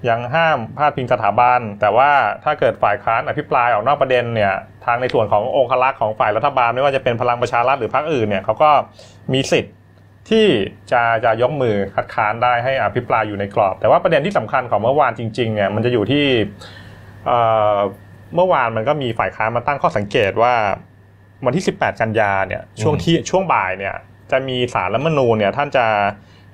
[0.10, 2.10] ยังห้ามพาดพิงสถาบัน แต่ว่า
[2.44, 4.54] ถ้าเกิดฝ่ายค้านอภิปรายออกนอกประเด็นเนี่ย
[4.86, 8.72] ทางในส่วนขององครักษ์ของฝ่ายรัฐบาลไม่ว่าจะเป็นพลังประชารัฐหรือพรรคอื่นเนี่ยเขาก็
[9.34, 9.76] มีสิทธิ์
[10.30, 10.48] ที่
[10.92, 16.26] จะจะยกมือคัดค้านได้ให้อภิปรายอยู่ในกรอบ แต่ว่าประเด็นที่สำคัญของเมื่อวานจริงๆเนี่ยมันจะอยู่ที่
[17.28, 17.40] เอ่
[17.76, 17.78] อ
[18.36, 20.54] เมื่อวานมันก็มีฝ่ายค้านมาตั้งข้อสังเกตว่า
[21.46, 23.96] วันที่ 18 กันยาเนี่ยช่วงที่ช่วงบ่ายเนี่ย
[24.32, 25.86] จะมีสารรัฐมนูญเนี่ยท่านจะ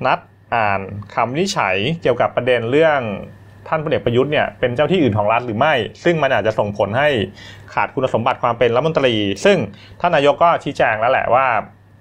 [0.06, 0.20] นัด
[0.56, 0.82] อ่าน
[1.14, 3.00] คำวินิจฉัยเกี่ยวกับประเด็นเรื่อง
[3.68, 7.10] ท่านพลเอกประยุทธ์เนี่ยเป็นเจ้าที่อื่นของรัฐหรือไม่ ซึ่งมันอาจจะส่งผลให้
[7.74, 9.58] ขาดคุณสมบัติความเป็นรัฐมนตรี ซึ่ง
[10.02, 11.46] ท่านนายกก็ชี้แจงแล้วแหละว่า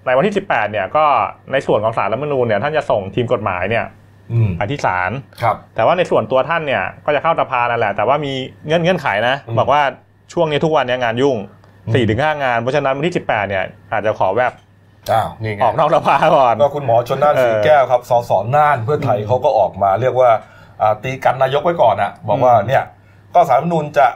[0.06, 1.04] ในวันที่ 18 เนี่ยก็
[1.52, 3.84] ในส่วนของสารรัฐมนูญเนี่ยท่านจะส่งทีมกฎหมายเนี่ย
[4.32, 5.10] อืมไปที่ศาล
[5.42, 8.32] ครับแต่ว่าในส่วนตัวท่านเนี่ยก็จะเข้าสภานั่นแหละ แต่ว่ามี
[8.66, 9.82] เงื่อนเงื่อนไขนะ บอกว่า
[10.32, 11.36] ช่วงนี้ทุกวันเนี้งานยุ่ง
[11.86, 14.52] อืม4ี่ถึงห้างาน เพราะฉะนั้นวันที่ 18 เนี่ยอาจจะขอแวบ
[15.12, 20.30] อ้าวนี่ไงออกนอกสภาก่อนก็คุณหมอชนน่านเออสีแก้วครับสสน่านเพื่อไทยเขาก็ออกมาเรียกว่า
[20.82, 22.82] อ่าตีกันนายกไว้ก่อนอะบอกว่าอืมเนี่ย
[23.34, 24.08] ก็สารรัฐธรรมนูญจะ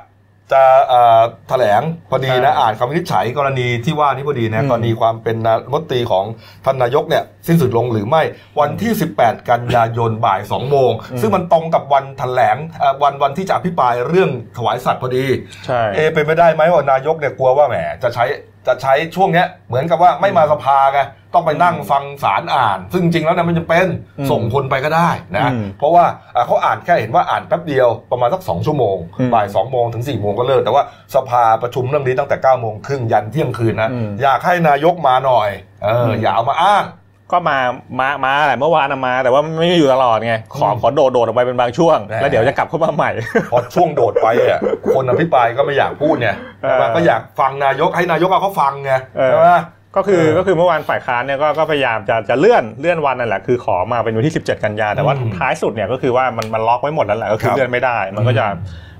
[0.52, 6.24] จะอ่าแถลงพอดีนะใช่อ่านคำวินิจฉัยกรณีที่ว่านี้พอดีนะอืมกรณีความเป็นนายกรัฐมนตรีของ
[6.64, 8.22] ท่านนายกเนี่ยสิ้นสุดลงหรือไม่
[8.60, 15.24] วันที่ 18 กันยายนบ่าย2โมง ซึ่งมันตรงกับวันแถลงอ่าวันวันที่จะอภิปรายเรื่องถวายสัตว์พอดี
[15.66, 18.24] ใช่เอะเป็นไปได้ไหมว่านายกเนี่ยกลัวว่าแหมจะใช้
[18.66, 21.00] จะใช้ช่วงเนี้ยเหมือนกับว่าไม่มาสภาไง
[21.34, 23.86] ต้องไปนั่งฟังสารอ่าน ซึ่งจริงๆแล้วเนี่ยมันจะเป็น
[24.18, 30.82] อืมส่งคนไปก็ได้นะอืมเพราะว่าอะเขาอ่านแค่เห็นว่าอ่านแป๊บเดียวประมาณสักสองชั่วโมงอืมบ่ายสองโมงถึงสี่โมงก็เลิกแต่ว่า
[31.14, 35.48] สภาประชุมเรื่องนี้ตั้งแต่เก้าโมงครึ่งยันเที่ยงคืนนะอืมอยากให้นายกมาหน่อย
[35.82, 36.84] เอออมอย่าเอามาอ้าง
[37.32, 37.58] ก็มา
[38.00, 43.10] มามาแหละเมื่อวานน่ะมา แต่ว่าไม่ได้อยู่ตลอดไง ขออืมขอโดดโดดออกไปเป็นบางช่วงแหมแล้วเดี๋ยวจะกลับเข้ามาใหม่
[43.52, 44.60] พอช่วงโดดไปอะ
[44.94, 49.50] คนอภิปรายก็ไม่อยากพูดเนี่ยเออก็อยากฟังนายกให้นายกเอาเขาฟังไงเออใช่ไหม
[49.96, 58.46] ก็คือเออก็คือเมื่อวานฝ่ายค้านเนี่ยก็ก็พยายามจะจะเลื่อนเลื่อนวันนั่นแหละคือขอมาเป็นวันที่ 17 กันยาแต่ว่าอืมท้ายสุดเนี่ยก็คือว่ามันมันล็อกไว้หมดแล้วแหละก็คืคอรับเลื่อนไม่ได้ มันก็จะ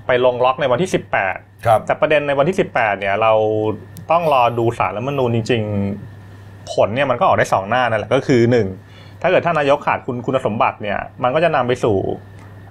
[0.07, 0.89] ไปลงล็อกในวันที่
[1.27, 3.33] 18ครับแต่ประเด็นในวันที่ 18เนี่ยเรา
[4.11, 5.63] ต้องรอดูสารรัฐธรรมนูญจริง
[6.71, 8.67] ผลเนี่ยมันก็ออกได้สองหน้านั่นแหละก็คือหนึ่ง
[9.21, 11.97] ถ้าเกิดท่านนายกขาดคุณคุณสมบัติเนี่ยมันก็จะนำไปสู่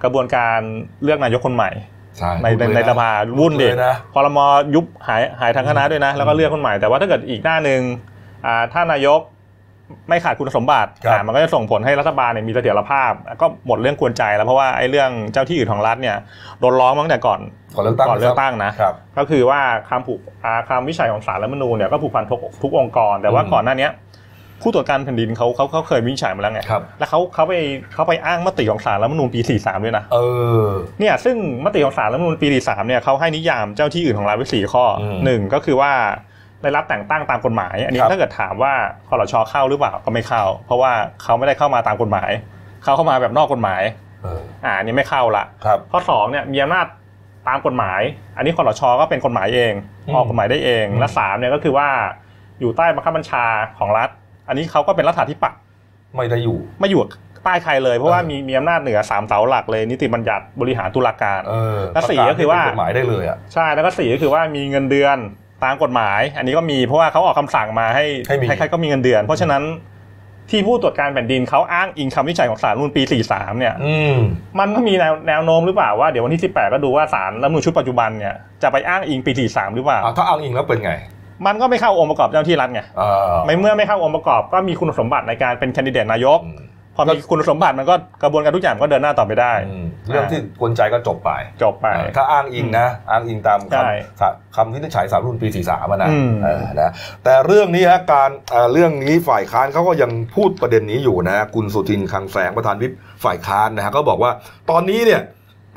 [0.03, 0.59] กระบวนการ
[1.03, 1.71] เลือกนายกคนใหม่
[2.19, 7.81] ใช่ในในในสภาวุ่นดิเลยนะคอรมอยุบหายหายทางคณะด้วยนะ แล้วก็เลือกคนใหม่แต่ว่าถ้าเกิดอีกหน้าหนึ่ง
[8.47, 9.21] อ่าถ้านายก
[10.09, 16.17] ไม่ขาดคุณสมบัติครับ อ่ามันก็จะส่งผลให้รัฐบาลเนี่ยมีเสถียรภาพ ก็หมดเรื่องกวนใจแล้วเพราะว่าไอ้เรื่องเจ้าที่อื่นของรัฐเนี่ย
[16.61, 17.41] โดนร้องมาตั้งแต่ก่อน
[17.77, 23.93] ก่อนเลือกตั้งก่อนเลือกตั้งนะ ครับ ก็คือว่าคำผูกอ่าคำวิจัยของศาลรัฐธรรมนูญเนี่ยก็ผูกพันทุกทุกองค์กร แต่ว่าอืม ก่อนหน้าเนี้ย
[24.63, 27.53] ผู้ตรวจการแผ่นดินเขาเขาเขาเคยวินิจฉัยมาแล้วไง ครับ แล้วเขาเขาไป
[27.95, 30.19] เขาไปอ้างมติของศาลรัฐธรรมนูญปี 43 ด้วยนะ เอ
[30.63, 30.67] อ
[31.01, 35.93] เนี่ยซึ่งมติของศาลรัฐธรรมนูญปี 43 เนี่ยเขาให้นิยามเจ้าที่อื่นของรัฐไว้สี่ข้ออม หนึ่งก็คือว่า
[36.63, 38.73] ได้รับแต่งตั้งตามกฎหมาย อันนี้ครับถ้าเกิดถามว่า
[39.09, 40.93] คอรชเข้าหรือเปล่าก็ไม่เข้า เพราะว่า
[41.23, 42.31] เขาไม่ได้เข้ามาตามกฎหมาย
[42.83, 43.83] เขาเข้ามาแบบนอกกฎหมาย
[44.23, 46.87] เอออ่าอันนี้ไม่เข้าละครับข้อสองเนี่ยมีอำนาจ
[47.49, 48.01] ตามกฎหมาย
[48.37, 49.73] อันนี้คอรชก็เป็นกฎหมายเอง
[50.07, 51.89] อืมออกกฎหมายได้เองอืมและสามเนี่ยก็คือว่า
[52.61, 53.45] อยู่ใต้บังคับบัญชา
[53.79, 54.09] ของรัฐ
[54.49, 55.59] อันนี้เขาก็เป็นรัฐาธิปัตย์
[56.17, 57.03] ไม่ได้อยู่ไม่อยู่
[57.45, 65.19] ใต้ใครเลยเพราะว่าเออมีมีอำนาจเหนือสามเสาหลักเลย นิติบัญญัติบริหารตุลาการเออและสี่ก็คือว่าประกศให้เป็นกฎหมายได้เลยอะใช่แล้วก็สี่ก็คือว่ามีเงินเดือน
[65.65, 69.63] ตามกฎหมาย อันนี้ก็มีเพราะว่าเขาออกคำสั่งมาให้ให้มีใครๆก็มีเงินเดือน เพราะฉะนั้น
[70.51, 74.15] ที่ผู้ตรวจการแผ่นดินเขาอ้างอิงคำวิจัยของศาลรัฐธรรมนูญปี 43 เนี่ยอืม
[74.59, 80.93] มันก็มีแนวแนวโน้มหรือเปล่าว่าเดี๋ยววันที่ 18 ก็ดูว่าศาลรัฐธรรมนูญชุดปัจจุบันเนี่ยจะไปอ้างอิงปี 43 หรือเปล่าอะถ้าอ้างอิงแล้วเป็นไง
[81.47, 86.39] มันก็ไม่เข้าองค์ประกอบเจ้าหน้าที่รัฐไงอ่าไม่เมื่อไม่เข้าองค์ประกอบก็มีคุณสมบัติในการเป็นแคนดิเดตนายก
[87.01, 91.31] อืมพอมีคุณสมบัติมันก็กระบวนการทุกอย่างมันก็เดินหน้าต่อไปได้อืมเรื่องที่กวนใจก็จบไป
[91.63, 96.93] จบไปเออถ้าอ้างอิงนะ อ้างอิงตามใช่คำคำที่นิจฉัยสามรุ่นปี43อะนะอืมเออนะ
[97.25, 102.93] แต่เรื่องนี้ฮะการเอ่อเรื่องนี้ฝ่ายค้านเขาก็ยังพูดประเด็นนี้อยู่นะฮะคุณสุทินคลังแสงประธานวิป
[103.25, 104.31] ฝ่ายค้านนะฮะก็บอกว่า
[104.71, 105.21] ตอนนี้เนี่ย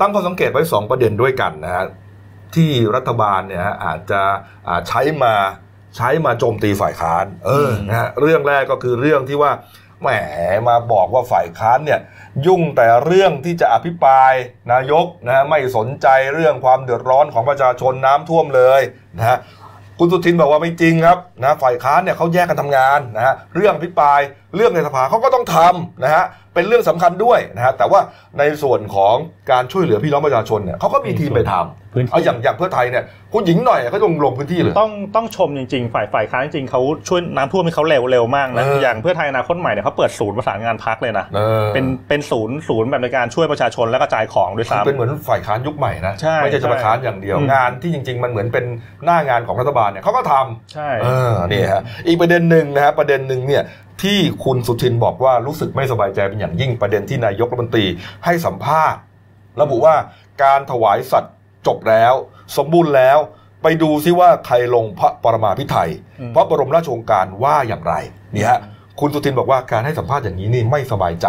[0.00, 1.84] ตั้งข้อสังเกตไว้สองประเด็นด้วยกันนะฮะ
[2.54, 4.20] ที่รัฐบาลเนี่ยฮะอาจจะ
[4.68, 5.34] อ่าใช้มา
[5.96, 9.52] ใช้มาโจมตีฝ่ายค้าน เออนะฮะเรื่องแรกก็คือเรื่องที่ว่า
[10.04, 10.10] แหม
[10.68, 12.00] มาบอกว่าฝ่ายค้านเนี่ย
[12.46, 14.32] ยุ่งแต่เรื่องที่จะอภิปราย
[14.72, 18.80] นายกนะฮะไม่สนใจเรื่องความเดือดร้อนของประชาชนน้ำท่วมเลย
[19.18, 19.38] นะฮะ
[19.98, 24.20] คุณสุทินบอกว่าไม่จริงครับนะฝ่ายค้านเนี่ยเขาแยกกันทำงานนะฮะเรื่องอภิปราย
[24.54, 28.00] เรื่องในสภาเขาก็ต้องทำนะฮะ เป็นเรื่องสำคัญด้วยนะฮะแต่ว่า
[28.38, 29.14] ในส่วนของ
[29.50, 31.54] การช่วยเหลือพี่น้องประชาชนเนี่ยเขาก็มีทีมไปท
[31.94, 48.64] พื้นำเอาที่อย่างอย่างเพื่อไทยเนี่ยคุณหญิงหน่อยเขาลงลงพื้นที่เลยต้องต้องชมจริงๆ ฝ่ายฝ่ายค้านจริงๆเขาช่วยน้ำท่วมให้เขาเร็วเร็วมากนะเออออย่างเพื่อไทยอนาคตใหม่เนี่ยเขาเปิดศูนย์ประสานงานพักเลยนะเออเป็นเป็นศูนย์ศูนย์แบบในการช่วยประชาชนและกระจายของด้วยซ้ำเป็นเหมือนฝ่ายค้านยุคใหม่นะใช่ไม่ใช่จะมาค้านอย่างเดียวอืมงานที่จริง ๆ มันเหมือนเป็น
[49.04, 53.62] หน้างานของรัฐบาลเนี่ยเขาก็ทำใช่เออนี่ฮะอีกประเด็นหนึ่งนะฮะประเด็นหนึ่งเนี่ย
[54.02, 57.86] ที่คุณสุทินบอกว่ารู้สึกไม่สบายใจเป็นอย่างยิ่งประเด็นที่นายกรัฐมนตรี
[58.24, 59.00] ให้สัมภาษณ์
[59.60, 59.96] ระบุว่า
[60.42, 61.34] การถวายสัตว์
[61.66, 62.14] จบแล้ว
[62.56, 63.18] สมบูรณ์แล้ว
[63.62, 67.94] ไปดูซิว่าใครลงพระปรมาภิไธยอืมพระบรมราชโองการว่าอย่างไร
[68.34, 68.60] นี่ฮะ
[69.00, 71.26] คุณสุทินบอกว่าการให้สัมภาษณ์อย่างนี้นี่ไม่สบายใจ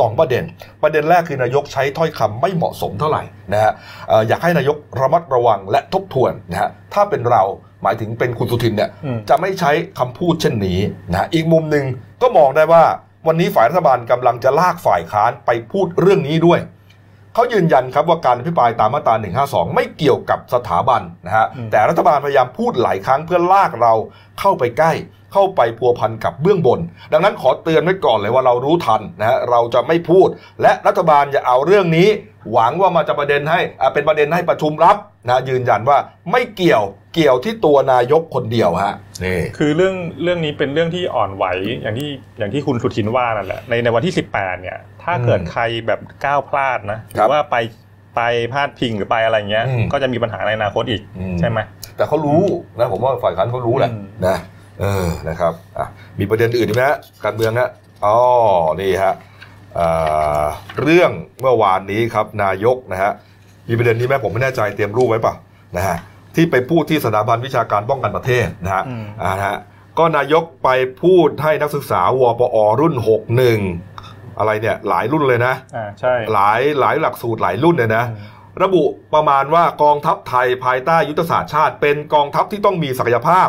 [0.00, 0.44] สองประเด็น
[0.82, 3.72] ประเด็นแรกคือนายกใช้ถ้อยคำไม่เหมาะสมเท่าไหร่นะฮะ
[4.08, 7.42] เอ่ออยากให้นายกระมัดระวังและทบทวนนะฮะถ้าเป็นเรา
[7.86, 10.78] หมายถึงเป็นคุณสุทินเนี่ยอืมจะไม่ใช้คำพูดเช่นนี้
[11.12, 11.84] นะอีกมุมหนึ่ง
[12.22, 12.84] ก็มองได้ว่า
[13.26, 16.60] วันนี้ฝ่ายรัฐบาลกำลังจะลากฝ่ายค้านไปพูดเรื่องนี้ด้วย
[17.34, 19.14] เขายืนยันครับว่าการอภิปรายตามมาตรา
[19.46, 23.94] 152 ไม่เกี่ยวกับสถาบันนะฮะอืมแต่รัฐบาลพยายามพูดหลายครั้งเพื่อลากเรา
[24.40, 24.92] เข้าไปใกล้
[25.32, 26.80] เข้าไปพัวพันกับเบื้องบน
[27.12, 30.28] ดังนั้นขอเตือนไว้ก่อนเลยว่าเรารู้ทันนะฮะเราจะไม่พูด
[30.62, 32.08] และรัฐบาลจะเอาเรื่องนี้
[32.52, 34.96] หวังว่ามันจะประเด็นให้อ่าเป็นประเด็นให้ประชุมรับ
[35.28, 35.98] นะยืนยันว่า
[36.30, 36.84] ไม่เกี่ยว
[37.16, 41.44] เกี่ยวที่ตัวนายกคนเดียวฮะนี่คือเรื่องเรื่องนี้เป็นเรื่องที่อ่อนไหว
[41.82, 47.56] อย่างที่อย่างที่คุณสุทินว่านั่นแหละในในวันที่ 18 เนี่ย ถ้าเกิดอืมใครแบบก้าวพลาดนะหครัรืบอว่าไป
[48.16, 48.20] ไป
[48.52, 51.58] พลาดพิงหรือไปอะไรเงี้ยอืมก็จะมีปัญหาในอนาคตอีกอืมใช่ไหม
[51.96, 52.42] แต่เขารู้
[52.78, 54.36] นะผมว่าฝ่ายค้านเขารู้แหละอืมนะ
[54.80, 55.86] เออนะครับอะ
[56.18, 57.70] มีประเด็นอื่นอีกไหมฮะการเมืองฮะ
[58.04, 58.16] อ๋อ
[58.80, 59.14] นี่ฮะ
[59.78, 60.44] อ่า
[60.80, 63.12] เรื่องเมื่อวานนี้ครับนายกนะฮะ
[63.68, 65.34] มีประเด็นนี้ไหมผมไม่แน่ใจเตรียมรูปไว้ป่ะ
[65.76, 65.96] นะฮะ
[66.36, 69.58] ที่ไปพูดที่สถาบันวิชาการป้องกันประเทศนะฮะอืมอ่านะฮะ
[69.98, 70.68] ก็นายกไป
[71.02, 72.94] พูดให้นักศึกษาวปอรุ่น
[73.46, 83.48] 61 อะไรเนี่ยหลายรุ่นเลยนะอ่าใช่หลายหลายหลักสูตรหลายรุ่นเลยนะอืมระบุประมาณว่ากองทัพไทยภายใต้ยุทธศาสตร์ชาติ เป็นกองทัพที่ต้องมีศักยภาพ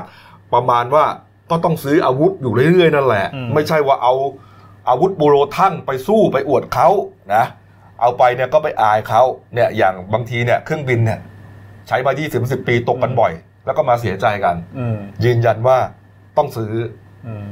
[0.54, 1.06] ประมาณว่า
[1.52, 4.14] ก็ต้องซื้ออาวุธอยู่เรื่อยๆนั่นแหละอืมไม่ใช่ว่าเอา
[4.90, 6.90] อาวุธบูโรทั่งไปสู้ไปอวดเขา
[7.34, 7.46] นะ
[8.02, 9.22] เอาไปเนี่ยก็ไปอายเขา
[9.54, 11.20] เนี่ยอย่างบางทีเนี่ยเครื่องบินเนี่ย
[11.88, 13.34] ใช้มา20 10ปีตกกันบ่อย
[13.66, 15.78] แล้วก็มาเสียใจกันอืมยืนยันว่า
[16.38, 16.72] ต้องซื้อ
[17.28, 17.46] อืม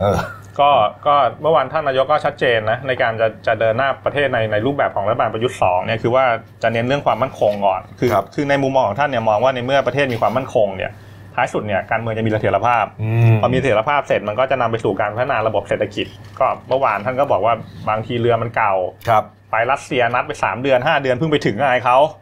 [0.00, 0.18] เออ
[0.60, 0.70] ก็
[1.06, 6.24] ก็เมื่อวานท่านนายกก็ชัดเจนนะในการจะจะเดินหน้าประเทศในในรูปแบบของรัฐบาลประยุทธ์สองเนี่ยคือว่า
[6.62, 10.92] จะเน้นเรื่องความมั่นคงก่อนคือครับคือในมุมมองของท่านเนี่ยมองว่าในเมื่อประเทศมีความมั่นคงเนี่ย
[11.34, 13.08] ท้ายสุดเนี่ยการเมืองจะมีเสถียรภาพอื
[13.42, 16.06] พอมีเสถียรภาพเสร็จมันก็จะนำไปสู่การพัฒนาระบบเศรษฐกิจ
[16.38, 17.54] ก็เมื่อวานท่านก็บอกว่า
[17.88, 18.74] บางทีเรือมันเก่า
[19.08, 21.98] ครับไปรัสเซียนัดไปสามเดือนห้าเดือนเพิ่งไปถึงไงเขา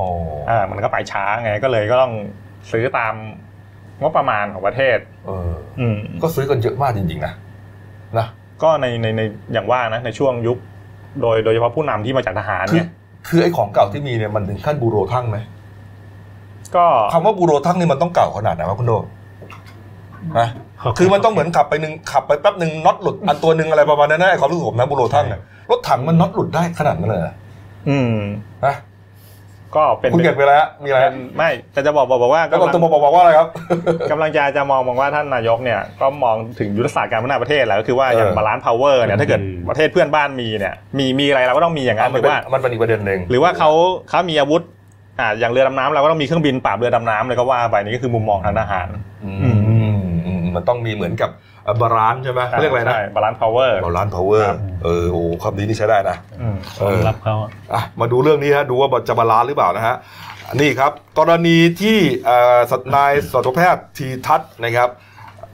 [0.00, 0.06] อ้
[0.50, 2.12] อ่ามันก็ไปช้าไงก็เลยก็ต้อง
[2.72, 3.14] ซื้อตาม
[4.00, 7.32] งบประมาณของประเทศเอออืมก็ซื้อกันเยอะมากจริงๆนะ
[8.18, 8.26] นะ
[8.62, 10.58] ก็ในในในอย่างว่านะในช่วงยุค
[11.20, 12.88] โดยโดยเฉพาะผู้นำที่มาจากทหารคือเนี่ย
[13.28, 15.38] คือไอ้ของเก่าที่มีเนี่ยมันถึงขั้นบูโรทั้งไหม
[16.76, 18.92] ก็คำว่าบูโรทั้งนี่มันต้องเก่าขนาดไหนวะคุณโด
[20.38, 20.48] นะ
[20.98, 27.34] คือมันต้องเหมือนขับไปหนึ่งขับไปแป๊บหนึ่งน็อตหลุดอันตัวหนึ่งอะไรประมาณนั้นนะไอ้ความรู้สึกผมนะบูโรทั้งเนี่ยรถถังมันน็อตหลุดได้ขนาดนั้นเลยเหรอ
[27.88, 28.16] อืม
[28.64, 28.74] นะ
[29.76, 33.48] ก็เป็นคุณเก็บไปแล้วมีอะไรเป็นไม่แต่จะบอกบอกบอกว่าแล้วกำก็ลังตัวบอกบอกว่าอะไรครับ
[34.10, 43.70] กำลังจะจะมองมองว่าท่านนายกเนี่ยก็มองถึงยุทธศาสตร์การพัฒนาประเทศแหละก็คือว่าเออออย่าง balance power เนี่ยถ้าเกิดประเทศเพื่อนบ้านมีเนี่ยมีมีอะไรเราก็ต้องมีอย่างนั้นหรือมันเป็นว่ามันเป็นอีกประเด็นหนึ่งหรือว่าเขา
[44.08, 44.62] เขามีอาวุธ
[45.20, 48.88] อ่าอย่างเรือดำน้ำเราก็ต้องมีเครื่องบินปราบเรือดำน้ำเลยก็ว่าไปนี่ก็คือมุมมองทางทหาร
[49.24, 49.58] อืม
[50.26, 51.30] อืมมันต้องมีเหมือนกับ
[51.80, 54.54] balance ใช่ไหมเขาเรียกอะไรนะ balance power balance power
[54.84, 56.16] เออโอ้คำนี้นี่ใช้ได้นะ
[56.80, 59.96] เออรับเขาอะอะมาดูเรื่องนี้ฮะดูว่าจะ balance หรือเปล่านะฮะ
[60.60, 64.88] นี่ครับกรณีที่เอ่อสัตนายสัตวแพทย์ทีทัศน์นะครับ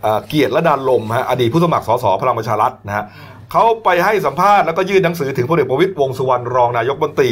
[0.02, 3.04] เอ่อเกียรติและดานลมฮะอดีตผู้สมัครสสพลังประชารัฐนะฮะ
[3.58, 7.30] เขาไปให้สัมภาษณ์แล้วก็ยื่นหนังสือถึงพลเอกประวิตยวงสุวรรณรองนายกบัญตรี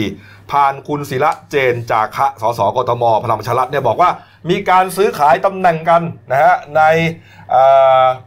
[0.53, 4.11] ผ่านคุณศิระเจนจาคะสสกทมพลังประชารัฐเนี่ยบอกว่า
[4.51, 6.83] มีการซื้อขายตำแหน่งกันนะฮะใน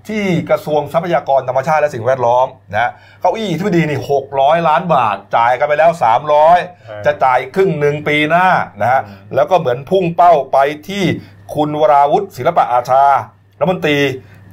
[0.08, 4.00] ที่กระทรวงทรัพยากรธรรมชาติและสิ่งแวดล้อมนะฮะเก้าอี้ที่ดีนี่
[4.34, 5.92] 600 ล้านบาท จ่ายกันไปแล้ว
[6.48, 8.48] 300 จะจ่ายครึ่งหนึ่งปีหน้า
[8.82, 9.02] นะฮะ
[9.36, 10.58] แล้วก็เหมือนพุ่งเป้าไป
[10.88, 11.04] ที่
[11.56, 13.04] คุณวราวุฒิศิลปะอาชา
[13.60, 14.00] รัฐมนตรี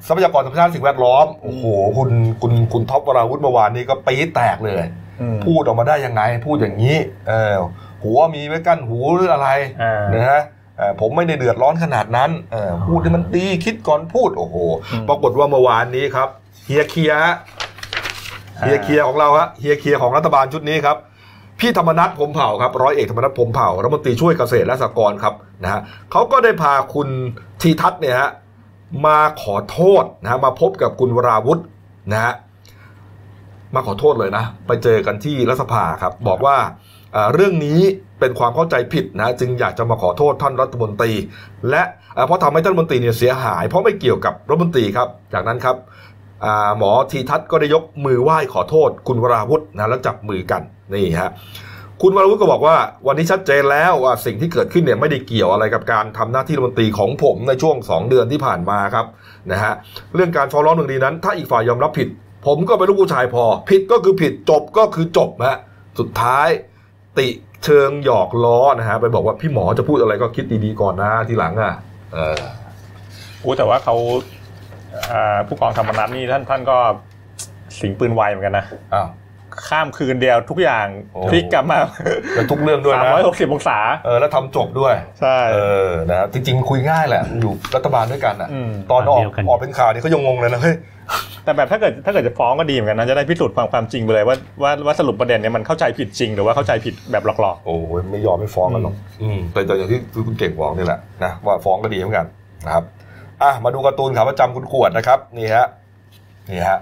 [0.06, 1.64] ทรัพยากรธรรมชาติสิ่งแวดล้อมโอ้โห
[1.96, 2.10] คุณ
[2.42, 4.84] คุณคุณท็อปวราวุฒิเมื่อวานนี้ก็ปี๊ดแตกเลย
[5.46, 6.96] พูดออกมาได้ยังไง พูดอย่างนี้
[7.28, 7.54] เออ
[8.04, 9.48] หัวมีไว้กั้นหูหรืออะไร
[9.82, 10.42] อ่านนะฮะ
[10.78, 14.56] เอ่อผมไม่ได้เดือดร้อนขนาดนั้นเออพูดให้มันดีคิดก่อนพูดโอ้โห
[14.92, 16.28] อืมปรากฏว่าเมื่อวานนี้ครับ
[16.66, 17.34] เฮียเคียฮะ
[18.60, 20.96] เฮียเคียของเราฮะเฮียเคียของรัฐบาลชุดนี้ครับ
[21.60, 25.80] พี่ธรรมนัฐพรหมเผ่าครับร้อยเอกธรรมนัฐพรหมเผ่ารัฐมนตรีช่วยเกษตรและสหกรณ์ครับนะฮะ
[26.12, 27.08] เขาก็ได้พาคุณ
[27.62, 28.30] ทีทัศน์เนี่ยฮะ
[29.06, 31.62] มาขอโทษนะมาพบกับคุณวราวุฒิ
[32.12, 32.34] นะฮะ
[33.74, 36.56] มาขอโทษเลยนะ ไปเจอกันที่รัฐสภาครับ บอกว่า
[37.34, 37.80] เรื่องนี้
[38.20, 41.12] เป็นความเข้าใจผิดนะ จึงอยากจะมาขอโทษท่านรัฐมนตรี
[41.70, 41.82] และ
[42.26, 45.76] เพราะทำให้ท่านรัฐมนตรีเนี่ยเสียหาย เพราะไม่เกี่ยวกับรัฐมนตรีครับ จากนั้นครับ
[46.78, 50.62] หมอทีทัศน์ก็ได้ยกมือไหว้ขอโทษคุณวราวุฒินะแล้วจับมือกัน
[50.94, 51.30] นี่ฮะ
[52.06, 59.06] คุณวรวุฒิก็บอกว่าวันนี้ชัดเจนแล้วว่าสิ่งที่เกิดขึ้นเนี่ยไม่ได้เกี่ยวอะไรกับการทำหน้าที่รัฐมนตรีของผมในช่วง 2 เดือนที่ผ่านมาครับ
[59.52, 59.72] นะฮะ
[60.14, 62.08] เรื่องการฟ้องร้องหนึ่งดีนั้น ถ้าอีกฝ่ายยอมรับผิด
[62.46, 65.58] ผมก็เป็นลูกผู้ชายพอ ผิดก็คือผิดจบก็คือจบฮะ
[65.98, 66.48] สุดท้าย
[67.18, 67.28] ติ
[67.64, 71.74] เชิงหยอกล้อนะฮะไปบอกว่าพี่หมอจะพูดอะไรก็คิดดีๆก่อนนะทีหลังอะ
[72.14, 72.40] เออ
[73.42, 73.94] อู้แต่ว่าเขา
[75.12, 76.76] อ่าผู้กองธรรมนัฐนี่ท่านท่านก็
[77.80, 79.08] สิงปืนไวเหมือนกันนะอ้าว
[79.68, 81.78] ข้ามคืนเดียวทุกอย่างโอ้พลิกกลับมา
[82.34, 90.76] แล้วทุกเรื่องด้วยสามนะร้อยหกสิบองศาเออแล้วทำจบด้วยใช่เออนะฮะจริงๆมันคุยง่ายแหละมันอยู่รัฐบาลด้วยกันอะมตอนออกเดียวกันออกเป็นข่าวนี่เขายังงงเลยนะเฮ้ย
[91.44, 102.26] แต่แบบถ้าเกิดถ้าเกิดจะฟ้องก็ดีเหมือนกันนะจะได้พิสูจน์ความความจริงไปเลยว่าว่าว่าสรุปประเด็นเนี่ยมันเข้าใจผิดจริง หรือว่าเข้าใจผิดแบบหลอกโอ้ยไม่ยอมไม่ฟ้องกันหรอกอืมแต่แต่อย่างที่คุณเก่งบอกนี่แหละนะว่าฟ้องก็ดีเหมือนกัน
[102.66, 102.84] นะครับ
[103.42, 105.66] อะมาดูการ์ตูนขาประจำคุณขวดนะครับนี่ฮะ
[106.50, 106.78] นี่ฮะ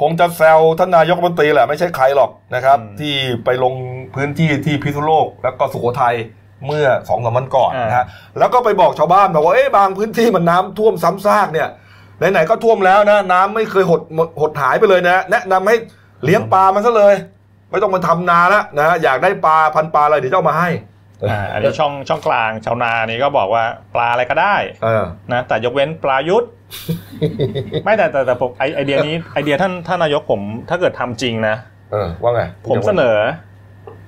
[0.00, 3.74] คงจะแซวท่านนายกรัฐมนตรีแหละไม่ใช่ใครหรอกนะครับ ที่ไปลง
[4.14, 6.14] พื้นที่ที่พิษณุโลกแล้วก็สุโขทัย
[6.66, 8.06] เมื่อสองสามวันก่อนนะฮะ
[8.38, 11.68] แล้วก็ไปบอกชาวบ้านบอกว่าเอ๊ะบางพื้นที่มันน้ำท่วมซ้ำซากเนี่ย
[12.32, 14.00] ไหนๆก็ท่วมแล้วนะน้ำไม่เคยหด
[14.40, 15.76] หดหายไปเลยนะแนะนำให้
[16.24, 17.14] เลี้ยงปลามันซะเลย
[17.70, 26.46] ไม่ต้องมาทำนาละนะอยากได้ปลาพันปลาอะไรเดี๋ยวจะเอามาให้ๆอ่าอันนี้ช่องช่องกลางชาวนานี่ก็บอกว่าปลาอะไรก็ได้เออนะแต่ยกเว้นปลายุทธ
[27.84, 31.56] ไม่แต่แต่แต่ผมไอไอเดียนี้ไอเดียท่านท่านนายกผมถ้าเกิดทำจริงนะ
[31.92, 33.16] เออว่าไงผมเสนอ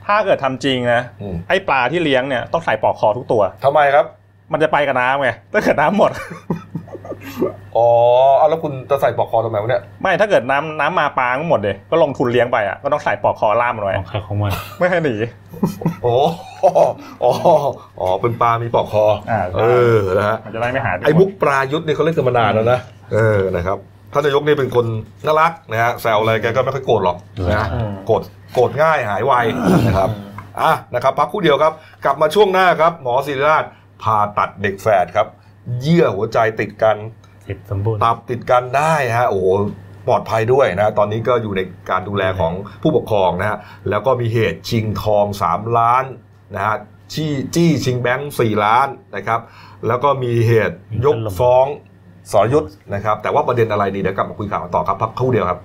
[0.07, 4.07] ถ้าเกิดทำจริงนะอืมไอปลาที่เลี้ยงเนี่ยต้องใส่ปลอกคอทุกตัวทำไมครับ
[4.53, 6.11] มันจะไปกับน้ำไงถ้าเกิดน้ำหมด
[7.77, 7.89] อ๋อ
[8.39, 15.15] เอาแล้วคุณจะใส่ปลอกคอทำไมวะเนี่ย ไม่ถ้าเกิดน้ำน้ำมาปลาก็หมดเลยก็ลงทุนเลี้ยงไปอะก็ต้องใส่ปลอกคอล่ามมันไว้ของใครของมันไม่ให้หนี
[16.03, 16.15] โอ้
[16.65, 17.33] อ๋อ
[18.01, 19.65] อ๋อเป็นปลามีปลอกคออ่าเอ
[19.97, 22.79] อนะฮะมันจะได้ไม่หายปไอ้หมมุดกปลายุทธนี่เขาเล่นกันมานานแล้วนะ
[23.13, 23.79] เออนะครับ
[24.13, 24.87] ท่านนายกนี่เป็นคน
[25.27, 27.17] น่ารักนะฮะแซวอะไรแกก็ไม่ค่อยโกรธหรอก
[27.49, 28.23] นะอืมโกรธ
[28.55, 29.33] โกรธง่ายหายไว
[29.87, 30.11] นะครับ
[30.61, 31.73] อะนะครับพักครู่เดียวครับ
[32.05, 33.65] กลับมาช่วงหน้าครับ หมอศิริราช
[34.03, 35.27] ผ่าตัดเด็กแฝดครับ
[35.81, 36.97] เยื่อหัวใจติดกัน
[37.45, 39.47] เสร็จสมบูรณ์ตับติดกันได้ฮะโอ้โห
[40.09, 41.61] ปลอดภัยด้วยนะ ตอนนี้ก็อยู่ใน
[41.91, 43.59] การดูแลของผู้ปกครองนะฮะ
[43.91, 46.05] แล้วก็มีเหตุชิงทอง 3 ล้าน
[46.55, 46.77] นะฮะ
[47.13, 49.41] จี้จี้ชิงแบงค์สี่ล้านนะครับ
[49.87, 51.67] แล้วก็มีเหตุยกฟ้อง
[52.33, 55.61] สรยุทธ์นะครับ แต่ว่าประเด็นอะไรนี่เดี๋ยวกลับมาคุยข่าวกันต่อครับพักครู่เดียวครับ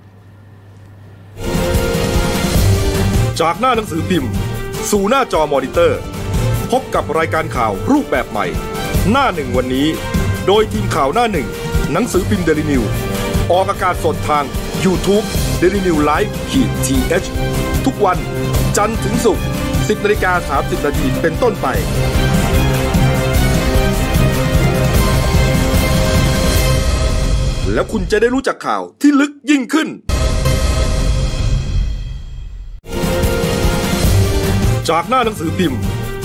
[3.41, 4.31] จากหน้าหนังสือพิมพ์
[4.91, 6.14] สู่หน้าจอมอนิเตอร์พ
[6.79, 8.45] บกับรายการข่าวรูปแบบใหม่
[9.11, 9.87] หน้าหนึ่งวันนี้
[10.47, 11.47] โดยทีมข่าวหน้าหนึ่ง
[11.91, 12.83] หนังสือพิมพ์เดลิวิว
[13.51, 14.45] ออกอากาศสดทาง
[14.85, 15.25] YouTube
[15.61, 18.17] d e l i n e w l i v e ขีดทีเทุกวัน
[18.77, 21.67] จันทร์ถึงศุกร์10นาฬิกา30นาทีเป็นต้นไป
[27.73, 29.87] แล้วคุณจะได้รู้จักข่าวที่ลึกยิ่งขึ้น
[34.89, 35.79] จากหน้าหนังสือพิมพ์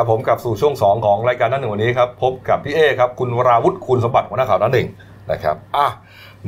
[0.00, 4.88] ครับผมกลับสู่ช่วง 2 ของรายการนั่นหนึ่งวันนี้ครับพบกับพี่เอครับคุณวราวุฒิคุณสมบัติหัวหน้าข่าวนั่นหนึ่ง
[5.32, 5.88] นะครับอะ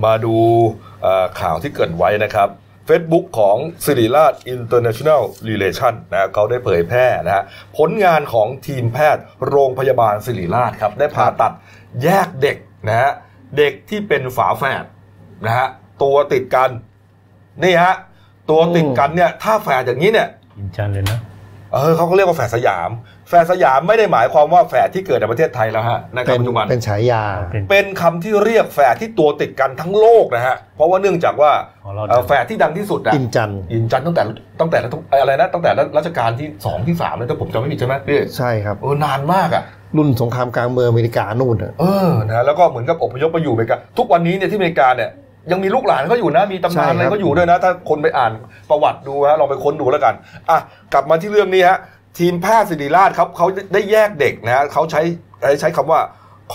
[0.05, 0.35] มาดู
[1.41, 2.49] ข่าวที่เกิดไว้นะครับ
[2.89, 7.45] Facebook ของสิริราช International Relation นะเขาได้เผยแพร่นะฮะ
[7.79, 11.53] ผลงานของทีมแพทย์โรงพยาบาลสิริราชครับได้ผ่าตัด
[12.03, 12.57] แยกเด็ก
[12.89, 13.11] นะฮะ
[13.57, 14.85] เด็กที่เป็นฝาแฝด
[15.47, 15.67] นะฮะ
[16.03, 16.71] ตัวติดกัน
[17.63, 17.95] นี่ฮะ
[18.51, 21.19] ตัวติดกันเนี่ยถ้าแฝดอย่างนี้เนี่ยอินจันเลยนะ
[21.73, 22.91] เออเขาก็เรียกว่าแฝดสยาม
[23.29, 31.51] แฝดสยามไม่ได้หมายความว่าแฝดที่เกิดในประเทศไทยแล้วฮะในเป็นปัจจุบันเป็นฉายา เป็นเป็นคำที่เรียกแฝดที่ตัวติดกันทั้งโลกนะฮะเพราะว่าเนื่องจากว่า
[31.85, 34.23] ของเราเอ่อแฝดที่ดังที่สุดอะอินจันอินจันตั้งแต่
[34.61, 34.79] ตั้งแต่
[35.21, 39.65] อะไรนะตั้งแต่รัชกาลที่สองที่สามเลยถ้าผมจำไม่ผิดใช่ไหมพี่ใช่ครับเออนานมากอะ
[39.97, 45.11] รุ่นสงครามกลางเมืองอเมริกานู่นน่ะเออนะแล้วก็เหมือนกับอพยพไปอยู่อเมริกาทุกวันนี้เนี่ยที่อเมริกาเนี่ย
[45.53, 48.33] ยังมีลูกหลานเขาอยู่นะ มีตำนานอะไรใช่ครับเขาอยู่ด้วยนะ ถ้าคนไปอ่าน
[48.71, 50.15] ประวัติดูฮะลองไปค้นดูแล้วกัน
[50.51, 50.59] อะ
[50.93, 51.79] กลับมาที่เรื่องนี้ฮะ
[52.19, 55.03] ทีมแพทย์ศิริราชครับเขาได้แยกเด็กนะฮะเขาใช้
[55.61, 56.01] ใช้คำว่า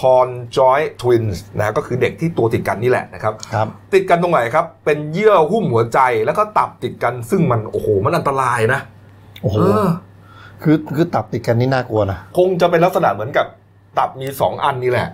[0.02, 8.80] conjoint twins นะฮะก็คือเด็กที่ตัวติดกันนี่แหละนะครับครับติดกันตรงไหนครับ เป็นเยื่อหุ้มหัวใจแล้วก็ตับติดกันซึ่งมันโอ้โหมันอันตรายนะ
[9.42, 9.88] โอ้โหเออ
[10.64, 13.46] คือคือตับติดกันนี่น่ากลัวนะคงจะเป็นลักษณะเหมือนกับ
[13.98, 15.08] ตับมีสองอันนี่แหละ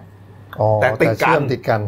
[0.60, 1.82] อ๋อแต่ติดกันเชื่อมติดกัน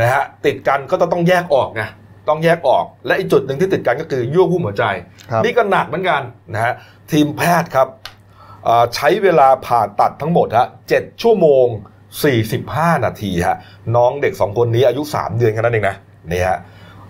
[0.00, 1.82] นะฮะติดกันก็ต้องต้องแยกออกไง
[2.28, 4.84] ต้องแยกออก และอีกจุดหนึ่งที่ติดกันก็คือยั่วหุ้มหัวใจ
[5.30, 6.22] ครับนี่ก็หนักเหมือนกัน
[6.54, 6.72] นะฮะ
[7.12, 7.88] ทีมแพทย์ครับ
[8.64, 11.66] เอ่อใช้เวลาผ่าตัดทั้งหมดฮะเจ็ดชั่วโมง
[12.34, 13.56] 45 นาทีฮะ
[13.96, 15.96] น้องเด็กสองคนนี้อายุ 3 เดือนแค่นั้นเองนะ
[16.32, 16.58] นี่ฮะ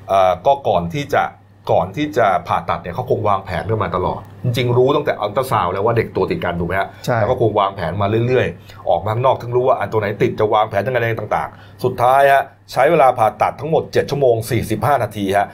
[0.09, 1.23] เอ่อก็ก่อนที่จะ
[1.71, 14.37] ก่อนที่จะผ่าตัดเนี่ยเขาคงวางแผนเรื่องมาตลอด จริงๆรู้ตั้งแต่อัลตราซาวด์แล้วว่าเด็กตัวติดกันถูกไหมฮะใช่แล้วก็คงวางแผนมาเรื่อยๆ ออกมาข้างนอกถึงรู้ว่าอันตัวไหนติดจะวางแผนยังไงต่างๆ สุดท้ายฮะใช้เวลาผ่าตัดทั้งหมด 7 ชั่วโมง
[14.71, 15.47] 45 นาทีฮะ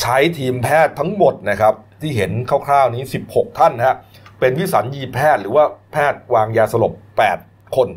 [0.00, 2.30] ใช้ทีมแพทย์ทั้งหมดนะครับที่เห็น
[2.66, 3.96] คร่าวๆนี้ 16 ท่านฮะ
[4.40, 6.92] เป็นวิสัญญีแพทย์หรือว่าแพทย์วางยาสลบ
[7.34, 7.88] 8 คน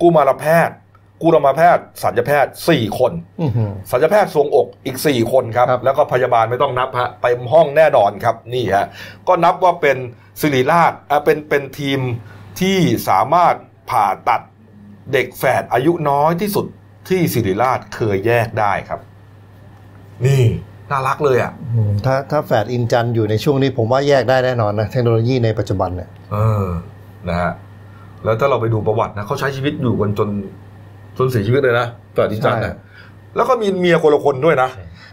[0.00, 0.76] กุมารแพทย์
[1.24, 8.86] กุรมาแพทย์สัญญแพทย์ 4 คนอื้อหือสัญญแพทย์ทรวงอกอีก 4 คนครับครับ แล้วก็พยาบาลไม่ต้องนับฮะเต็มห้องแน่นอนครับนี่ฮะ
[9.28, 9.96] ก็นับว่าเป็น
[10.40, 12.00] สิริราชอะเป็นเป็นทีม
[12.60, 13.54] ที่สามารถ
[13.90, 14.40] ผ่าตัด
[15.12, 16.66] เด็กแฝดอายุน้อยที่สุด
[17.08, 19.00] ที่สิริราชเคยแยกได้ครับ
[20.26, 20.42] นี่
[20.90, 26.66] น่ารักเลยอะอืมถ้าถ้าแฝดอินจันอยู่ในช่วงนี้ผมว่าแยกได้แน่นอนนะเทคโนโลยีในปัจจุบันเนี่ยเออ
[27.28, 27.52] นะฮะ
[28.24, 30.28] แล้วถ้าเราไปดูประวัตินะเขาใช้ชีวิตอยู่กันจน
[31.16, 32.74] จนเสียชีวิตเลยนะแฝดอินจันเนี่ย
[33.36, 34.70] แล้วก็มีเมียคนละคนด้วยนะ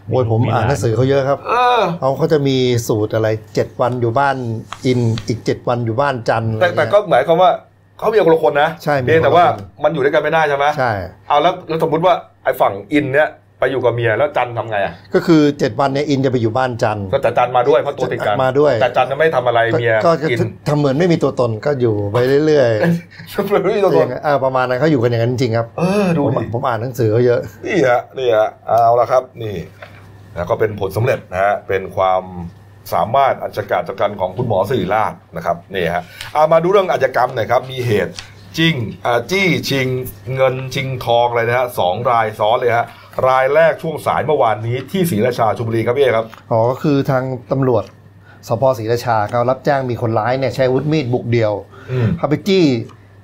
[0.08, 4.36] โอ้ยผมอ่านหนังสือเขาเยอะครับเออเขาเขาจะมีสูตรอะไรเจ็ดวันอยู่บ้าน
[4.86, 7.52] อินอีกเจ็ดวันอยู่บ้านจันทร์แต่อะไรแต่เงี้ยก็หมายความว่า
[8.00, 10.92] เขามีคนละคนนะใช่มีเพียงแต่ว่าคนละคนมันอยู่ด้วยกันไม่ได้ใช่ไหมใช่
[11.28, 13.30] เอาแล้วแล้วสมมติว่าไอ้ฝั่งอินเนี่ย
[13.62, 22.70] ไปอยู่กับเมียแล้วจันทำไงอะก็คือเจ็ดวันเนี่ยอินจะไปอยู่บ้านจันทร์ก็แต่จันมาด้วยเพราะตัวติดกันมาด้วย แต่จันจะไม่ทำอะไรเมียก็ก็กินทำเหมือนไม่มีตัวตนก็อยู่ไปเรื่อย
[23.64, 29.56] ไม่มีๆตัวตนเออประมาณนั้นเขาอยู่กันอย่างนั้นจริงๆครับเออดูผมดิผมอ่านหนังสือเขาเยอะนี่ฮะนี่ฮะเอาละครับนี่
[30.36, 32.24] นะก็เป็นผลสำเร็จนะฮะเป็นความ
[32.94, 38.14] สามารถอัจฉริยะกันของคุณหมอสิริราชนะครับนี่ฮะเอามาดูเรื่องอาชญากรรมหน่อยครับมีเหตุ
[38.60, 38.76] จริง
[39.06, 39.88] อ่าจี้ชิง
[40.36, 42.86] เงินชิงทองอะไรนะฮะสองรายซ้อนเลยฮะ
[43.28, 47.84] รายแรกช่วงสายเมื่อวานนี้ที่ศรีราชาชลบุรีครับพี่เอครับ อ๋อก็คือทางตำรวจ
[48.48, 51.54] สพศรีราชาเขารับแจ้งมีคนร้ายเนี่ยใช้อาวุธมีดบุกเดี่ยว
[51.92, 52.66] อืมเข้าไปจี้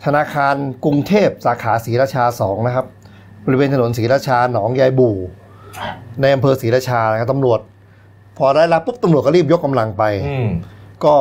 [0.05, 2.85] ธนาคารกรุงเทพสาขาศรีราชาสองนะครับ
[3.45, 5.15] บริเวณถนนศรีราชาหนองยายบู่
[6.21, 7.59] ในอำเภอศรีราชานะครับตำรวจ
[8.37, 10.49] พอได้รับปุ๊บตำรวจก็รีบยกกำลังไปอืม
[11.05, 11.15] ก็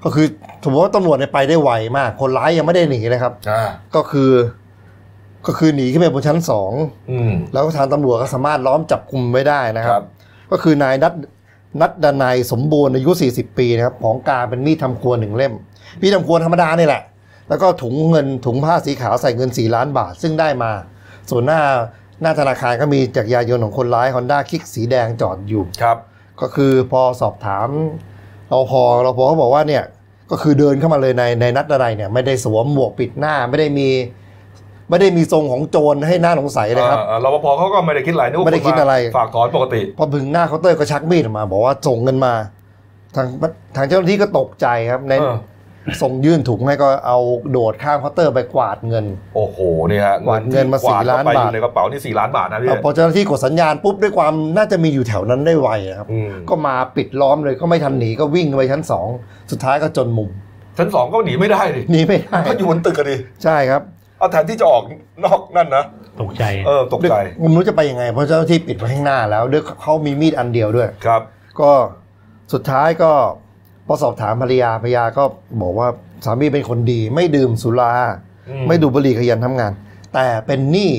[0.00, 0.26] เขาก็คือ
[0.64, 3.62] สมมติว่าตำรวจเนี่ยไปได้ไวมาก คนร้ายยังไม่ได้หนีเลยครับอ่า
[3.94, 4.30] ก็คือ
[5.46, 6.72] ก็คือหนีขึ้นไปบนชั้นสอง
[7.10, 10.06] อืมแล้วทางตำรวจก็สามารถล้อมจับกลุ่มไว้ได้นะคครัรับบ
[10.50, 11.12] ก็คือนายนัด
[11.80, 15.54] นัดดนายสมบูรณ์อายุ 40 ปีนะครับของกลารเป็นมีดทำครัวหนึ่งเล่ม
[16.00, 17.02] มีดทำครัวธรรมดานี่แหละ
[17.48, 20.70] แล้วก็ถุงเงินถุงผ้าสีขาวใส่เงิน 4 ล้านบาท ซึ่งได้มา
[21.30, 21.60] ส่วนหน้า
[22.22, 25.98] หน้าธนาคารก็มีจักรยานยนต์ของคนร้ายฮอนด้าคิกสีแดงจอดอยู่ครับ
[26.40, 27.68] ก็คือพอสอบถาม
[28.50, 28.72] รปภ
[29.06, 29.84] รปภเขาบอกว่าเนี่ย
[30.30, 33.88] ก็คือเดินเข้ามาเลยในในนัดอะไรเนี่ยไม่ได้สวมหมวกปิดหน้าไม่ได้มี
[34.90, 42.32] ไม่ได้มีทรงของโจรให้หน้าสงสัยเลยครับอ่ารปภเขาก็ไม่ได้คิดอะไรนึกว่าไม่ได้คิดอะไร ฝากถอนปกติ พอถึงหน้าเคาน์เตอร์ก็ชักมีดออกมา บอกว่าส่งเงินมา
[43.16, 43.26] ทาง
[43.76, 45.36] ทางเจ้าหน้าที่ก็ตกใจครับในเออ
[46.02, 47.18] ส่งยื่นถุงให้ก็เอา
[47.50, 49.58] โดดข้ามเคาน์เตอร์ไปกวาดเงิน โอ้โห
[49.88, 59.06] เนี่ยฮะกวาดเงินมาที่กวดสี่ล้านเข้ไปบาทอยู่ในกระเป๋านี่สี่ล้านบาทนะพี่เอาพอเจ้าหน้าที่กดสัญญาณปุ๊บด้วยความน่าจะมีอยู่แถวนั้นได้ไวอะครับอืมก็มาปิดล้อมเลยก็ไม่ทันหนีก็วิ่งไปชั้นสอง
[59.50, 60.30] สุดท้ายก็จนมุม
[60.78, 63.82] ชั้นสองก็หนีไม่ได้ดิหนีไม่ได้ก็อยู่บนตึกกันดิใช่ครับ
[64.18, 64.82] เอาแทนที่จะออก
[65.24, 65.84] นอกนั่นนะ
[66.20, 71.22] ตกใจเออตกใจผมไม่รู้จะไปยังไง เพราะเจ้าหน้าที่ปิดไว้ข้างหน้าแล้วด้วยเขามีมีดอันเดียวด้วยครับ
[71.60, 71.72] ก็
[72.52, 73.12] สุดท้ายก็
[73.86, 75.24] พอสอบถามภรรยาภรรยาก็
[75.62, 75.88] บอกว่า
[76.24, 77.92] สามีเป็นคนดี ไม่ดื่มสุรา
[78.48, 79.72] อืมไม่ดูดบุหรี่ขยันทำงาน
[80.14, 80.92] แต่เป็นหนี้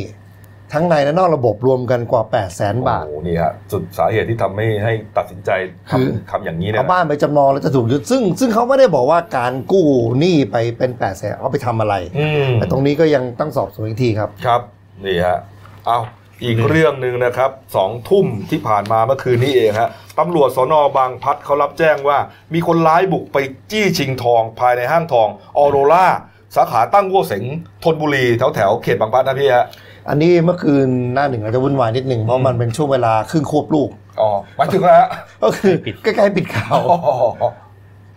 [0.74, 5.50] ทั้งในและนอกระบบรวมกันกว่า 8 0 0แสนบาท โอ้โหนี่ฮะสุดสาเหตุที่ทำให้ให้ตัดสินใจ
[5.90, 9.88] ทคือำทำอย่างนี้เนี่ยเอาบ้านไปจำนองแล้วจะถูกยึดซึ่ง ซึ่งเขาไม่ได้บอกว่าการกู้
[10.20, 14.62] หนี้ไปเป็น8ปดแสนเอาไปทำอะไร อืม แต่ตรงนี้ก็ยังต้องสอบสวนอีกทีครับ ครับ
[15.06, 15.40] นี่ฮะ
[15.88, 16.00] เอา
[16.44, 19.90] อีกเรื่องหนึ่งนะครับสองทุ่มที่ผ่านมาเมื่อคืนนี้เองฮะ
[20.20, 22.18] ตำรวจสนบางพลัดเขารับแจ้งว่า
[22.54, 23.38] มีคนร้ายบุกไป
[23.72, 26.08] จี้ชิงทองภายในห้างทองออโรรา
[26.56, 27.44] สาขาตั้งวัวเสง
[27.84, 29.66] ธนบุรีแถวแถวๆเขตบางพลัดนะพี่ฮะ
[30.10, 33.90] อันนี้เมื่อคืนหน้าหนึ่งอาจจะวุ่นวายนิดหนึ่งเพราะมันเป็นช่วงเวลาครึ่งควบลูก
[34.22, 35.10] อ๋อหมายถึงแล้วฮะ
[35.44, 36.96] ก็คือใกล้ๆปิดข่าวอ๋
[37.46, 37.50] อ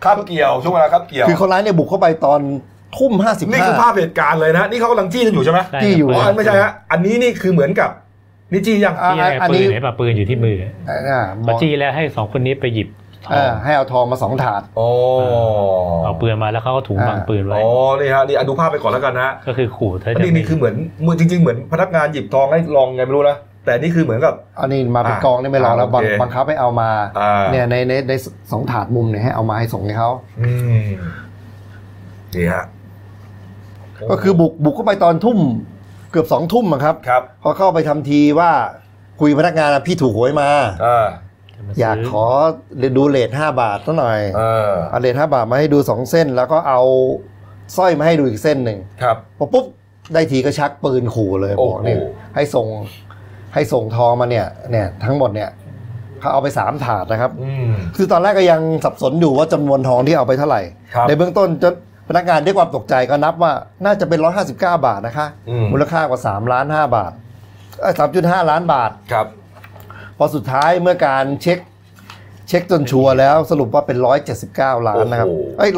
[0.03, 2.39] ข้ามเกี่ยวช่วงเวลาข้ามเกี่ยวคือคนร้ายเนี่ยบุกเข้าไปตอน
[2.97, 7.89] ทุ่มห้าสิบนี่ห้าคือภาพเหตุการณ์เลยนะ นี่เขากำลังจี้กันอยู่ใช่ไหมได้ที่อยู่ปือ๋นอไม่ใช่ฮะอันนี้นี่คือเหมือนกับ
[8.51, 10.57] นี่จี้ยังอ่าจี้ไงอันปืนี้นไหนปะปืนอยู่ที่มือ
[10.89, 12.99] อ่าบมาอกจี้แล้วให้สองคนนี้ไปหยิบทอเองอ
[13.63, 14.87] ให้เอาทองมาสองถาดโอ้
[16.03, 17.69] เอาปืนมาแล้วเขาก็ถุงอ่าบังปืนไว้อ๋อ
[17.99, 28.13] นี่ฮะนี่อะดูภาพไปก่อนแล้วกันนะฮะก็คือขู่ถ้าอันจะนี้นี่คือเหมือนมือจริง ๆ เหมือนพนักงานหยิบทองให้ลองไงไม่รู้นะแต่นี่คือเหมือนกับอันนี้มาเป็นอะกองนี่ไม่รอแล้วอะโอเคบังบังคับให้เอามาอ่าเนี่ยในในใน
[28.51, 30.09] สองถาดมุมเนี่ยให้เอามาให้ส่งให้เขา
[30.41, 30.51] อื
[30.83, 30.87] ม
[32.35, 32.65] นี่ฮะ
[34.11, 35.37] ก็คือบุกบุกเข้าไปตอนทุ่ม
[36.11, 38.51] เกือบสองทุ่มอะครับครับพอเข้าไปทำทีว่า
[39.19, 40.49] คุยกับพนักงานอะพี่ถูกหวยมา
[41.81, 42.25] อ่าจะมซื้อยากขอ
[42.97, 46.81] ดูเลทห้าบาทสักหน่อยเออเอาเลทห้าบาทมาให้ดูสองเส้น แล้วก็เอา
[47.77, 49.65] สร้อยมาให้ดูอีกเส้นหนึ่งครับพอปุ๊บ
[50.13, 51.97] ได้ทีก็ชักปืนขู่เลยโอ้บโหอกเนี่ย
[52.35, 52.67] ให้ส่ง
[53.53, 55.49] ให้ส่งทองมาเนี่ยเนี่ยทั้งหมดเนี่ย
[56.19, 60.61] เขาเอาไปสามถาดนะครับอืมคือตอนแรกก็ยังสับสนอยู่ว่าจำนวนทองที่เอาไปเท่าไหร่
[60.93, 61.73] ครับในเบื้องต้นจน
[62.09, 63.51] พนักงานด้วยความตกใจก็นับว่า
[63.85, 64.19] น่าจะเป็น
[64.51, 67.11] 159 บาทนะคะอืมมูลค่ากว่า3ล้าน5บาท
[67.99, 69.40] สามจุดห้าล้านบาทครับพ
[70.23, 71.59] อสุดท้ายเมื่อการเช็ค
[72.47, 73.97] เช็คจนชัวร์แล้วสรุปว่าเป็น
[74.41, 75.71] 179 ล้านนะครับโอ้โห เอ้ย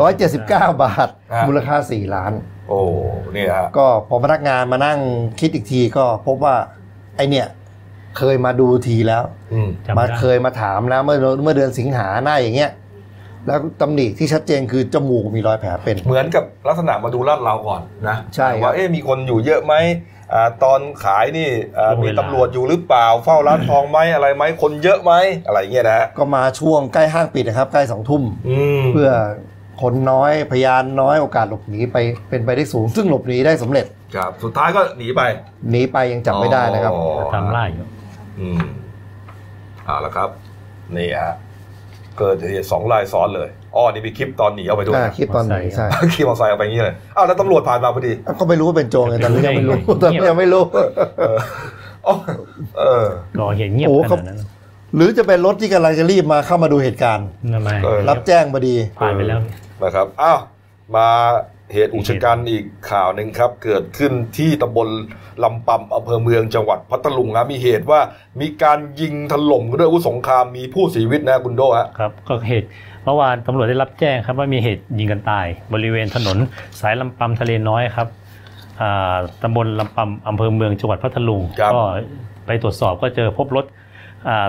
[0.00, 2.32] ร้อยเจ็ดสิบเก้าบาท อ่ามูมูลค่า 4 ล้าน
[2.68, 2.80] โอ้
[3.34, 4.98] นี่ฮะ ก็พอพนักงานมานั่ง
[5.40, 6.54] คิดอีกทีก็พบว่า
[7.16, 7.46] ไอเนี่ย
[8.18, 12.70] เคยมาดูทีแล้ว อืม จำมาได้เคยมาถามแล้วเมื่อเมื่อเดือนสิงหาหน้าอย่างเงี้ย
[13.46, 19.74] แล้วตำหนิที่ชัดเจนคือจมูกมีรอยแผลเป็น เหมือนกับลักษณะมาดูลาดเราก่อนนะใช่ครับ ว่าเอ๊ะมีคนอยู่เยอะไหม
[20.21, 20.21] อ่า
[20.62, 25.12] ตอนขายนี่อ่าช่วงมีเวลาตำรวจอยู่หรือเปล่า เฝ้าร้านทองไหมอะไรไหมคนเยอะไหม
[25.46, 29.10] อะไรเงี้ยนะฮะก็มาช่วงใกล้ห้างปิดนะครับ ใกล้สองทุ่มอืมเพื่อ
[29.82, 31.96] คนน้อยพยานน้อยโอกาสหลบหนีไป
[32.28, 35.22] เป็นไปได้สูง ซึ่งหลบหนีได้สำเร็จครับสุดท้ายก็หนีไป
[35.70, 37.04] หนีไปยังจับไม่ได้นะครับอ๋อ
[37.34, 37.86] ตามล่าอยู่
[38.40, 38.62] อืม
[39.86, 40.28] เอาละครับ
[40.96, 41.34] นี่ฮะ
[42.18, 50.62] เกิดเหตุสองรายซ้อนเลยอ๋อนี่มีคลิปตอนหนีเอาไปด้วยอ่านะคลิปตอนไหนใช่ขี่มอเตอร์ไซค์เอาไปอย่างนี้เลยอ้าวแล้วตำรวจผ่านมาพอดีก็ไม่รู้ว่าเป็นโจรไงตอนนี้ยังไม่รู้รู้ตได้อนไงนี้ยังไม่รู้
[51.18, 51.38] เออ
[52.06, 52.14] อ๋อ
[52.78, 53.04] เออ
[53.38, 54.38] ก่อเหตุเงียบโอ้ขเขานาดนั้น
[54.96, 59.40] หรือจะเป็นรถที่กำลังจะรีบมาเข้ามาดูเหตุการณ์ทำไมเออรับแจ้งพอดีผ่านไปแล้ว
[59.82, 60.38] นะครับอ้าว
[60.96, 61.08] มา
[61.72, 64.88] เหตุอุกชะกันอีกข่าวหนึ่งครับ เกิดขึ้นที่ตำบล
[65.44, 68.00] ลำปำอำเภอเมืองจังหวัดพัทลุงนะมีเหตุว่า
[68.40, 72.68] มีการยิงถล่มด้วยอาวุธสงครามมีผู้เสียชีวิตนะคุณโดฮะครับก็เหตุ
[73.04, 76.38] เมื่อวานตำรวจได้รับแจ้งครับว่ามีเหตุยิงกันตาย บริเวณถนน
[76.80, 78.08] สายลำปำทะเลน้อยครับ
[78.80, 81.80] อ่าตำบลลำปำอำเภอเมืองจังหวัดพัทลุงครับก็
[82.46, 83.66] ไปตรวจสอบก็เจอพบรถ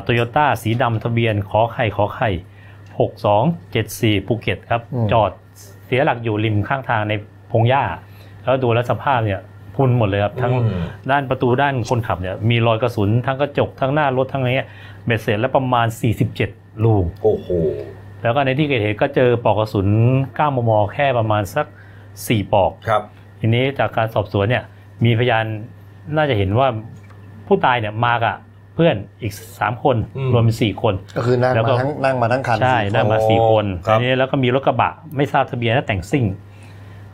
[0.03, 2.30] โตโยต้าสีดำทะเบียนขอไข่ขอไข่
[4.11, 5.32] 6274 ภูเก็ตครับอืมจอด
[5.86, 7.13] เสียหลักอยู่ริมข้างทางใน
[7.51, 7.84] พงหญ้า
[8.43, 9.41] แล้วดูแล้วสภาพเนี่ย
[9.75, 14.69] พรุนหมดเลยครับทั้งอืมด้านประตูด้านคนขับเนี่ยมีรอยกระสุนทั้งกระจกทั้งหน้ารถทั้งอะไรเงี้ย
[15.05, 15.88] เบ็ดเสร็จแล้วประมาณ
[16.36, 17.47] 47 ลูกโอ้โห
[18.21, 19.88] แล้วก็ในที่เกิดเหตุก็เจอปลอกกระสุน
[20.27, 21.65] 9มม แค่ประมาณสัก
[22.09, 23.01] 4ปลอกครับ
[23.39, 24.63] ทีนี้จากการสอบสวนเนี่ย
[25.05, 25.45] มีพยาน
[26.15, 26.67] น่าจะเห็นว่า
[27.47, 28.36] ผู้ตายเนี่ยมากับ
[28.76, 36.26] เพื่อนอีก3คนอืมรวมเป็น4คน ก็คือนั่งแล้วก็มาทั้งนั่งมาทั้งคันใช่สี่นั่งมาโอ้สี่คนครับทีนี้แล้วก็มีรถกระบะไม่ทราบทะเบียนและแต่งซิ่ง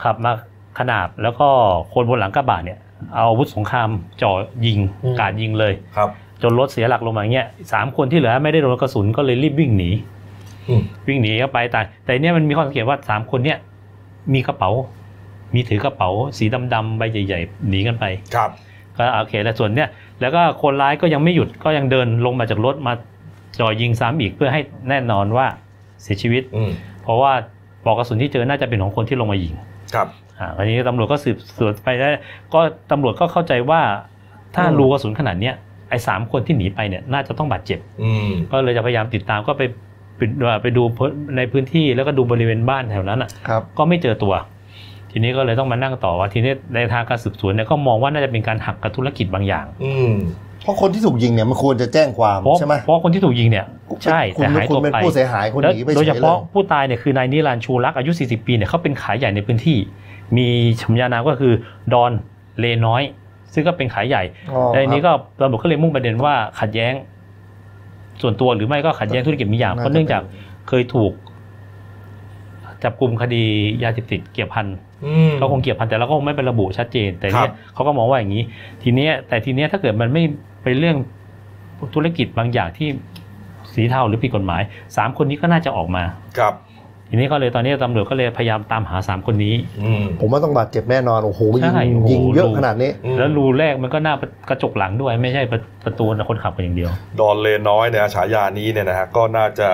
[0.03, 0.31] ขับมา
[0.79, 1.47] ขนาบแล้วก็
[1.93, 2.79] คนบนหลังกระบะเนี่ย
[3.15, 3.89] เอาอาวุธสงคราม
[4.21, 4.31] จ่อ
[4.65, 4.79] ยิง
[5.19, 6.09] กราดยิงเลยครับ
[6.41, 9.89] จนรถเสียหลักลงมาอย่างเงี้ยสามคนที่เหลือไม่ได้โดนกระสุนก็เลยรีบวิ่งหนี
[10.69, 13.57] อืมวิ่งหนีเข้าไปแต่แต่เนี่ยมันมีข้อสังเกตว่าสามคนเนี่ย
[14.33, 14.69] มีกระเป๋า
[15.55, 18.05] มีถือกระเป๋า สีดำๆใบใหญ่ ๆ หนีกันไป
[18.35, 18.49] ครับ
[18.97, 19.89] ก็โอเคแล้วส่วนเนี่ย
[20.21, 22.93] แล้วก็คนร้ายก็ยังไม่หยุดก็ยังเดินลงมาจากรถมา
[23.59, 25.45] จ่อยิงซ้ำอีกเพื่อให้แน่นอนว่า
[26.01, 26.71] เสียชีวิต อืม
[27.03, 27.31] เพราะว่า
[27.83, 29.53] ปลอกกระสุนที่เจอน่าจะเป็นของคนที่ลงมายิง
[29.93, 30.07] ครับ
[30.39, 32.07] อ่าคราวนี้ตำรวจก็สืบสวนไปได้
[32.53, 32.59] ก็
[32.91, 33.81] ตำรวจก็เข้าใจว่า
[34.55, 35.55] ถ้ารูกระสุนขนาดเนี้ย
[35.89, 39.61] ไอ้สามคนที่หนีไปเนี่ยน่าจะต้องบาดเจ็บ อืม ก็เลยจะพยายามติดตามก็ไป
[40.17, 40.21] ไป
[40.61, 40.83] ไปดู
[41.37, 44.33] ในพื้นที่แล้วก็ดูบริเวณบ้านแถวนั้นอะ ครับ ก็ไม่เจอตัว
[45.11, 50.13] ทีนี้ก็เลยต้องมานั่งต่อว่าทีนี้ในทางการสืบสวนเนี่ยก็มองว่าน่าจะเป็นการหักกับธุรกิจบางอย่าง อืม
[50.63, 53.65] เพราะคนที่ถูกยิงเนี่ยมันควรจะแจ้งความเพราะใช่ไหมเพราะคนที่ถูกยิงเนี่ย
[54.03, 59.77] ใช่คุณแต่หายคุณตัวเป็นไปผู้เสียหายคุณแล้วหนีไปโดยเฉเฉยเลพาะยผู้ตายเนี่ยคือนายนิรันดร์ชูรักษ์อายุ 40 ปีเนี่ยเขาเป็นขายใหญ่ในพื้นที่
[60.37, 60.47] มี
[60.81, 61.53] ชมยานามก็คือ
[61.93, 62.11] ดอน
[62.59, 63.01] เลน้อย
[63.53, 66.93] ซึ่งก็เป็นขายใหญ่อ๋อในนี้ครับก็ตำรวจก็เลยมุ่งประเด็นว่าขัดแย้ง
[68.21, 70.21] ส่วนตัวหรือไม่ก็ขัดแย้งธุรกิจมีอย่างน่าจะเพราะเนื่องจาก
[70.67, 71.11] เคยถูก
[72.83, 73.43] จับกลุ่มคดี
[73.83, 74.65] ยาเสพติดเกี่ยวพัน
[75.05, 78.43] อืมก็คงเกี่ยวพันแต่เราก็คงไม่ไประบุชัดเจน แต่เนี่ครัยบเขาก็มองว่าอย่างนี้
[78.83, 80.23] ทีเนี้ยแต่ทีเนี้ยถ้าเกิดมันไม่
[80.63, 80.97] เป็นเรื่อง
[81.95, 82.89] ธุรกิจบางอย่างที่
[83.73, 84.61] สีเทาหรือผิดกฎหมาย
[84.97, 86.03] สามคนนี้ก็น่าจะออกมา
[86.37, 86.53] ครับ
[87.11, 94.15] ทีนี้ก็เลยตอนนี้ตำรวจก็เลยพยายามตามหาสามคนนี้อืมผมว่าต้องบาดเจ็บแน่นอนโอ้โหยิงใช่โอ้โหยิงเยอะดูขนาดนี้อืมแล้วรูแรกมันก็หน้า
[94.49, 96.89] กระจกหลังด้วย ไม่ใช่ประประตูคนขับกันอย่างเดียว
[97.19, 99.67] ดอนเลน้อยเนี่ยฉายานี้เนี่ยนะฮะก็น่าจะ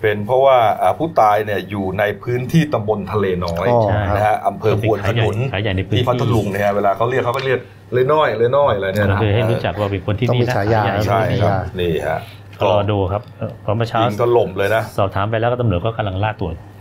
[0.00, 7.58] เป็นเพราะว่าอ่าผู้ตายเนี่ยอยู่ในพื้นที่ตำบลทะเลน้อยอ๋อใช่นะฮะอำเภอควนขนุนขายใหญ่ในพื้นที่ ที่พัทลุงเนี่ยฮะเวลาเขาเรียกเขาก็เรียก
[7.92, 12.20] เลน้อยเลน้อยอะไรเนี่ยก็นะคือให้รู้จักว่าเป็นคนที่ต้องนี่มีนะฉายาขายใหญ่ใช่ในพื้นที่ครับนี่ฮะ
[12.60, 16.75] ก็รอดูครับเอ่อเพราะเมื่อเช้ายิงถล่มเลยนะ สอบถามไปแล้วก็ตำรวจก็กำลังล่าตัวอืม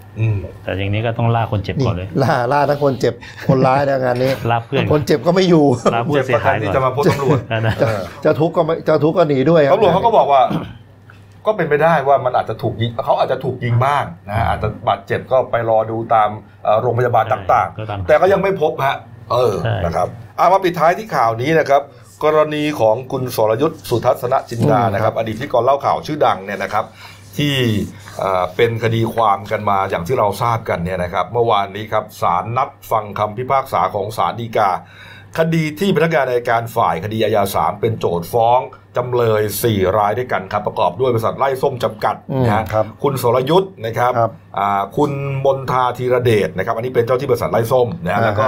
[0.64, 3.14] แต่อย่างนี้ก็ต้องล่าคนเจ็บนี่ก่อนเลย ล่าล่าทั้งคนเจ็บ
[3.50, 7.90] คนร้ายนะงานนี้ล่าเพื่อนคนเจ็บก็ไม่อยู่ล่าผู้เจ็บเสีปยระกัหานยที่ก่จะอนมาพบตำรวจนะนะเจ้า
[8.22, 10.42] เจ้าทุกข์ก็ไม่เจ้าทุกข์ก็หนีด้วยครับตำรวจเขาก็บอกว่า
[11.46, 16.30] ก็เป็นไปได้ว่ามันอาจจะถูกยิงเขาอาจจะถูกยิงบ้างนะฮะอาจจะบาดเจ็บก็ไปรอดูตาม
[16.64, 18.96] เอ่อโรงพยาบาลต่างก็ตามๆแต่ก็ยังไม่พบฮะ
[19.32, 20.08] เออใช่นะครับ
[20.38, 21.82] เอามาปิดท้ายที่ข่าวนี้นะครับ
[22.24, 26.86] กรณีของคุณสรยุทธ์สุทัศนจินดานะครับ อดีตพิธีกรเล่าข่าวชื่อดังเนี่ยนะครับ
[27.38, 27.56] ที่
[28.20, 34.72] เอ่อเป็นคดีความกันมาอย่างที่เราทราบกันเนี่ยนะครับเมื่อวานนี้ครับศาลนัดฟังคำพิพากษาของศาลฎีกา
[35.38, 38.60] คดีที่พนักงานในการฝ่ายคดีอาญาสามเป็นโจทย์ฟ้อง
[38.98, 45.12] จำเลย 4 รายด้วยกันครับ ประกอบด้วยบริษัทไล่ส้มจำกัดอืมนะฮะครับคุณสรยุทธ์นะครับครับอ่าคุณ
[45.46, 48.46] มนทาธีรเดชนะครับ อันนี้เป็นเจ้าที่บริษัทไล่ส้มนะฮะอ่าฮะแล้วก็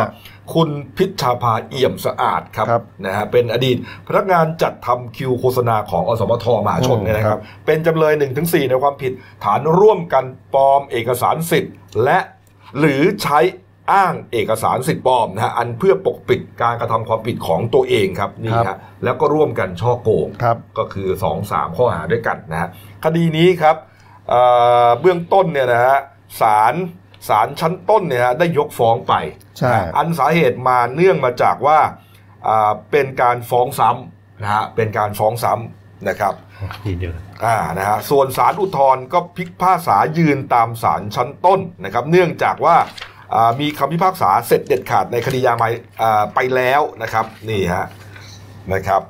[0.54, 3.78] คุณพิชชาภาเอี่ยมสะอาดครับครับนะฮะเป็นอดีต
[4.08, 9.12] พนักงานจัดทำคิวโฆษณาของอสมทมหาชนอืมเนี่ยนะคครัรับ บ เป็นจำเลย 1-4 ในความผิด
[9.44, 10.24] ฐานร่วมกัน
[10.54, 11.74] ปลอมเอกสารสิทธิ์
[12.04, 12.20] และ
[12.80, 13.40] หรือใช้
[13.92, 22.70] อ้างเอกสารสิทธิ์ปลอมนะฮะอันเพื่อปกปิดการกระทำความผิดของตัวเองครับนี่ฮะแล้วก็ร่วมกันช่อโกง ครับ ก็คือ 2 3 ข้อหาด้วยกันนะฮะ
[23.04, 23.76] คดีนี้ครับ
[24.30, 24.42] เอ่
[24.86, 25.98] อเบื้องต้นเนี่ยนะฮะ
[26.42, 26.74] ศาล
[27.30, 29.14] ศาลชั้นต้นเนี่ยฮะได้ยกฟ้องไป
[29.58, 31.80] ใช่อันสาเหตุมาเนื่องมาจากว่า
[32.48, 36.34] อ่าเป็นการฟ้องซ้ำนะฮะเป็นการฟ้องซ้ำนะครับ
[36.86, 37.12] ทีเดียว
[37.46, 42.78] อ่านะฮะส่วนศาลอุทธรณ์ก็พิพากษายืนตามศาลชั้นต้นนะครับ เนื่องจากว่า
[43.34, 45.64] อ่ามีคำพิพากษาเสร็จเด็ดขาดในคดียาไม
[46.02, 47.86] อ่าไปแล้วนะครับนี่ฮะ
[48.74, 49.02] นะครับ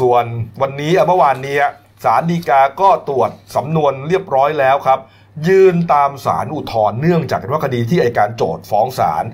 [0.00, 0.24] ส่วน
[0.62, 1.56] วันนี้อะเมื่อวานนี้
[2.04, 5.00] ศาลฎีกาก็ตรวจสำนวนเรียบร้อยแล้วครับ
[5.48, 9.24] ยืนตามสารอุทธรณ์เนื่องจากว่าคดีที่อัยการโจทฟ้องศาล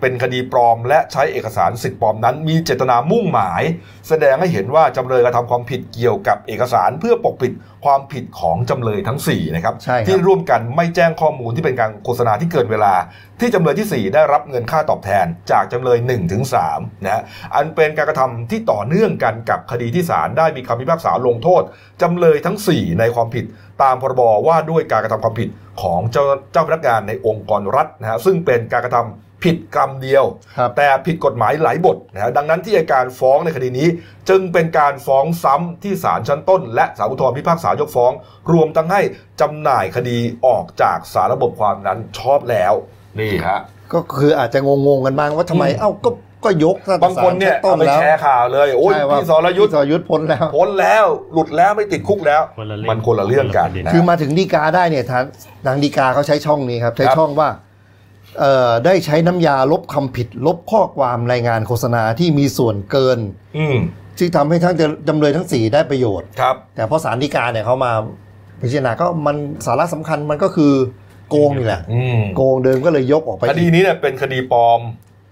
[0.00, 3.62] เป็นคดีปลอม และใช้เอกสารสิทธิ์ปลอมนั้น มีเจตนามุ่งหมาย
[4.08, 7.52] แสดงให้เห็นว่าจำเลยกระทำความผิดเกี่ยวกับเอกสารเพื่อปกปิด
[7.84, 12.94] ความผิดของจำเลยทั้ง4นะครับใช่ครับ ที่ร่วมกันไม่แจ้งข้อมูลที่เป็นการโฆษณาที่เกินเวลา
[13.40, 16.42] ที่จำเลยที่ 4 ได้รับเงินค่าตอบแทนจากจำเลย1ถึง
[16.72, 17.22] 3นะฮะ
[17.54, 21.62] อันเป็นการกระทำที่ต่อเนื่องกันกับคดีที่ศาลได้มีคำพิพากษาลงโทษ
[22.02, 23.44] จำเลยทั้ง 4 ในความผิด
[23.82, 25.48] ตามพรบว่าด้วยการกระทำความผิด
[25.82, 30.24] ของเจ้าเจ้าพนักงานในองค์กรรัฐนะฮะซึ่งเป็นการกระทำ ผิดกรรมเดียว
[30.58, 33.88] ครับแต่ผิดกฎหมายหลายบทนะฮะดังนั้นที่อัยการฟ้องในคดีนี้
[34.28, 38.12] จึงเป็นการฟ้องซ้ำที่ศาลชั้นต้น และศาลอุทธรณ์พิพากษายกฟ้อง
[38.52, 39.00] รวมทั้งให้
[39.40, 42.72] จำหน่ายคดีออกจากสารระบบความนั้นชอบแล้ว
[43.20, 43.60] นี่ฮะ
[43.92, 46.10] ก็คืออาจจะงงๆกันบ้างว่าทำไมอืมเอ้าก็
[46.44, 55.24] ก็ก็ยกตั้งแต่บางคนเนี่ยศลชั้ต้เอาไปแล้วแชร์ข่าวเลยโอ้ยใช่ว่าพี่สรยุทธ์พี่สรยุทธ์พ้นแล้วพ้นแล้วหลุดแล้วไม่ติดคุกแล้วคนละเรื่องมันคนละเรื่องกันคนละประเด็นนะคือมาถึงดีกาได้เนี่ยทาง
[55.66, 57.65] ทางดีกาเขาใช้ช่องนี้ครับใช้ครับช่องว่าเอ่อ
[58.84, 63.18] ได้ใช้น้ำยาลบคำผิด ลบข้อความรายงานโฆษณาที่มีส่วนเกิน
[63.58, 63.76] อืม
[64.18, 64.74] ที่ทำให้ทั้ง
[65.08, 67.92] จำเลยทั้งสี่ได้ประโยชน์ครับ แต่พอสารดีกาเนี่ยเขามา
[68.62, 70.72] พิจารณาก็มันสาระสำคัญมันก็คือ
[71.30, 74.80] โกงนี่แหละอืมโกงเดิมก็เลยยกออกไปคดีนี้เนี่ยเป็นคดีปลอม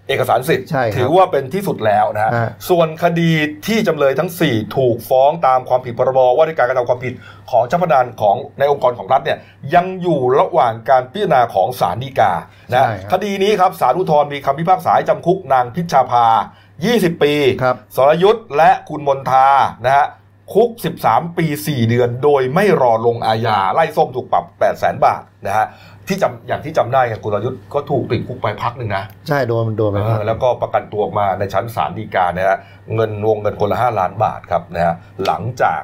[0.09, 3.31] เอกสารสิทธิ์ใช่ครับถือว่าเป็นที่สุดแล้วนะฮะฮะ ส่วนคดี
[3.67, 7.15] ที่จำเลยทั้ง 4 ถูกฟ้องตามความผิดพรบว่าด้วยการกระทำความผิด
[7.51, 9.39] ของเจ้าพนักงานของในองค์กรของรัฐเนี่ย
[9.75, 12.33] ยังอยู่ระหว่างการพิจารณาของศาลฎีกา
[12.73, 16.27] นะใช่ครับคดีนี้ครับศาลอุทธรณ์มีคำพิพากษาให้จำคุกนางพิชชาภา
[16.75, 19.47] 20 ปี ครับ สรยุทธ์และคุณมนทา
[19.85, 20.07] นะฮะ
[20.55, 20.71] คุก
[21.05, 25.67] 13 ปี 4 เดือน โดยไม่รอลงอาญาไล่ส้มถูกปรับ 8 0 0 0 0 0 บาทนะฮะ
[26.09, 32.59] ที่จำอย่างที่จำได้ไงคุณสรยุทธ์ก็ถูกติดคุกไปพักหนึ่งนะใช่โดนโดนไปเออแล้วก็ประกันตัวออกมาในชั้นศาลฎีกาเนี่ยฮะ
[32.95, 34.95] เงินวงเงินคนละ5ล้านบาทครับนะฮะ
[35.27, 35.81] หลังจาก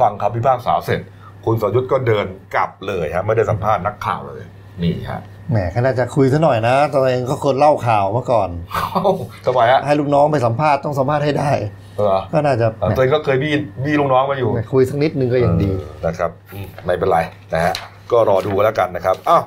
[0.00, 1.00] ฟังคำพิพากษาเสร็จ
[1.44, 4.42] คุณสรยุทธ์ก็เดินกลับเลยฮะไม่ได้สัมภาษณ์นักข่าวเลย
[4.82, 9.12] นี่ฮะแหมก็น่าจะคุยซะหน่อยนะตัวเองก็คนเล่าข่าวมาก่อนเอ้า
[9.46, 11.50] ทำไมฮะให้ลูกน้องไปสัมภาษณ์ต้องสัมภาษณ์ให้ได้
[11.98, 13.52] เออก็น่าจะเออตัวเองก็เคยบี้
[13.84, 17.18] บี้ลูกน้องมาอยู่แหมคุยสักนิดนึงก็ยังดีเออนะครับอืมไม่เป็นไร
[17.54, 17.74] นะฮะ
[18.12, 19.42] ก็รอดูกันแล้วกันนะครับอ้าว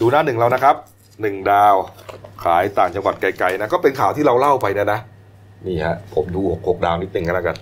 [0.00, 0.76] ดูหน้าหนึ่งแล้วนะครับ
[1.22, 1.74] หนึ่งดาว
[2.44, 5.00] ขายต่างจังหวัดไกลๆนะก็เป็นข่าวที่เราเล่าไปนะนะ
[5.66, 7.56] นี่ฮะผมดูหกหกดาวนิดนึงกันแล้วกัน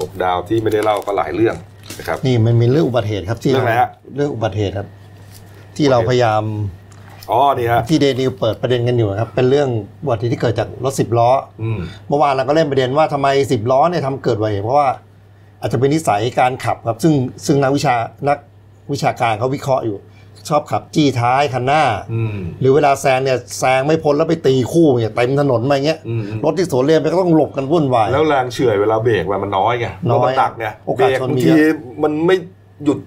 [0.00, 1.56] หกดาวที่ไม่ได้เล่าก็หลายเรื่อง
[1.98, 4.88] นะครับนี่มันมีเรื่องอุบัติเหตุครับที่เรื่องอะไรฮะเรื่องอุบัติเหตุครับ
[5.76, 6.42] ที่เราพยายาม
[7.30, 9.68] อ๋อนี่ฮะที่เดนิวเปิดประเด็นกันอยู่ครับ เป็นเรื่อง
[10.02, 11.30] อุบัติเหตุที่เกิดจากรถสิบล้อ
[11.62, 11.78] อืม
[12.08, 14.88] เมื่อวานเราก็เล่นประเด็นว่าทำไมสิบล้อเนี่ยทำเกิดอุบัติเหตุเพราะว่า
[15.60, 17.12] อาจจะเป็นนิสัยการขับครับซึ่ง
[17.46, 17.94] ซึ่งนักวิชา
[18.28, 18.38] นัก
[18.92, 19.98] วิชาการเขาวิเคราะห์อยู่
[20.48, 21.82] ชอบขับจี้ท้ายคันหน้า
[22.12, 32.36] อืมหรือเวลาแซงเนี่ยแซงไม่พ้นแล้วไปตีคู่เนี่ยเต็มถนนมาอย่างเงี้ยอืมอืมรถที่สวนเลนไปก็ต้องหลบกันวุ่นวายแล้วแรงเฉื่อยเวลาเบรกมันน้อยไงน้รอยถมันหนักไงโอเบรกาสกชนบางมีทีเยอะมันไม่
[32.84, 32.98] หยุด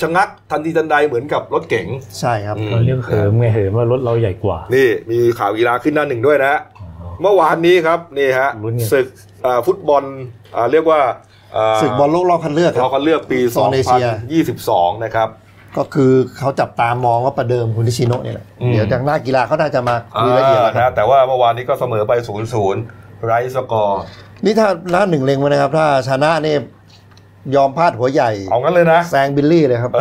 [0.00, 1.86] ชะงักทันทีทันใดเหมือนกับรถเก๋ง
[2.20, 6.60] ใช่ครับอืมเราเรียกเหิมไงเหิมว่ารถเราใหญ่กว่า นี่มีข่าวกีฬาขึ้นหน้าหนึ่งด้วยนะฮะ
[7.20, 9.06] เมื่อวานนี้ครับนี่ฮะลุ้นไงศึก
[9.44, 10.04] อ่าฟุตบอล
[10.56, 11.12] อ่าเรียกว่าอ่า
[11.82, 14.06] ศึกบอลโลกรอบคัดเลือกคเรารับก็เลือกปีโซนเอเชีย
[14.54, 15.28] 2022 นะครับ
[15.76, 22.12] ก็คือเขาจับตามองว่าประเดิมคุณนิชิโนะเนี่ยแหละอืมเดี๋ยวจากหน้ากีฬาเขาน่าจะมาคุยละเอียดแล้วคอ่ารับนะแต่ว่าเมื่อวานนี้ก็เสมอไป
[22.68, 24.02] 0-0ไร้สกอร์
[24.44, 26.58] นี่ถ้าหน้าหนึ่งเล็งไว้นะครับ ถ้าชนะเนี่ย
[27.56, 29.92] ยอมพลาดหัวใหญ่เอางั้นเลยนะแซงบิลลี่เลยครับ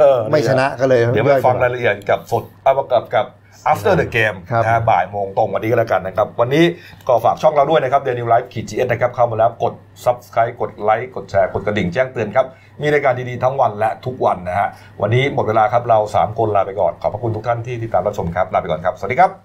[0.00, 3.26] เออไม่ชนะก็เลย เดี๋ยวไปฟังรายละเอียดกับสดเอากับกับ
[3.72, 6.64] after the game ครับนะฮะบ่ายโมงตรงวันนี้ก็แล้วกันนะครับ วันนี้
[7.08, 12.46] ก็ฝากช่องเราด้วยนะครับเดลินิวส์ไลฟ์ขีดจีเอสนะครับ เข้ามาแล้วกด subscribe กดไลค์กดแชร์กดกระดิ่งแจ้งเตือนครับ
[12.82, 14.68] มีรายการดีๆทั้งวันและทุกวันนะฮะ
[15.00, 19.32] วันนี้หมดเวลาครับเรา 3 คนลาไปก่อนขอบพระคุณทุกท่านที่ติดตามรับชมครับลาไปก่อนครับสวัสดีครับ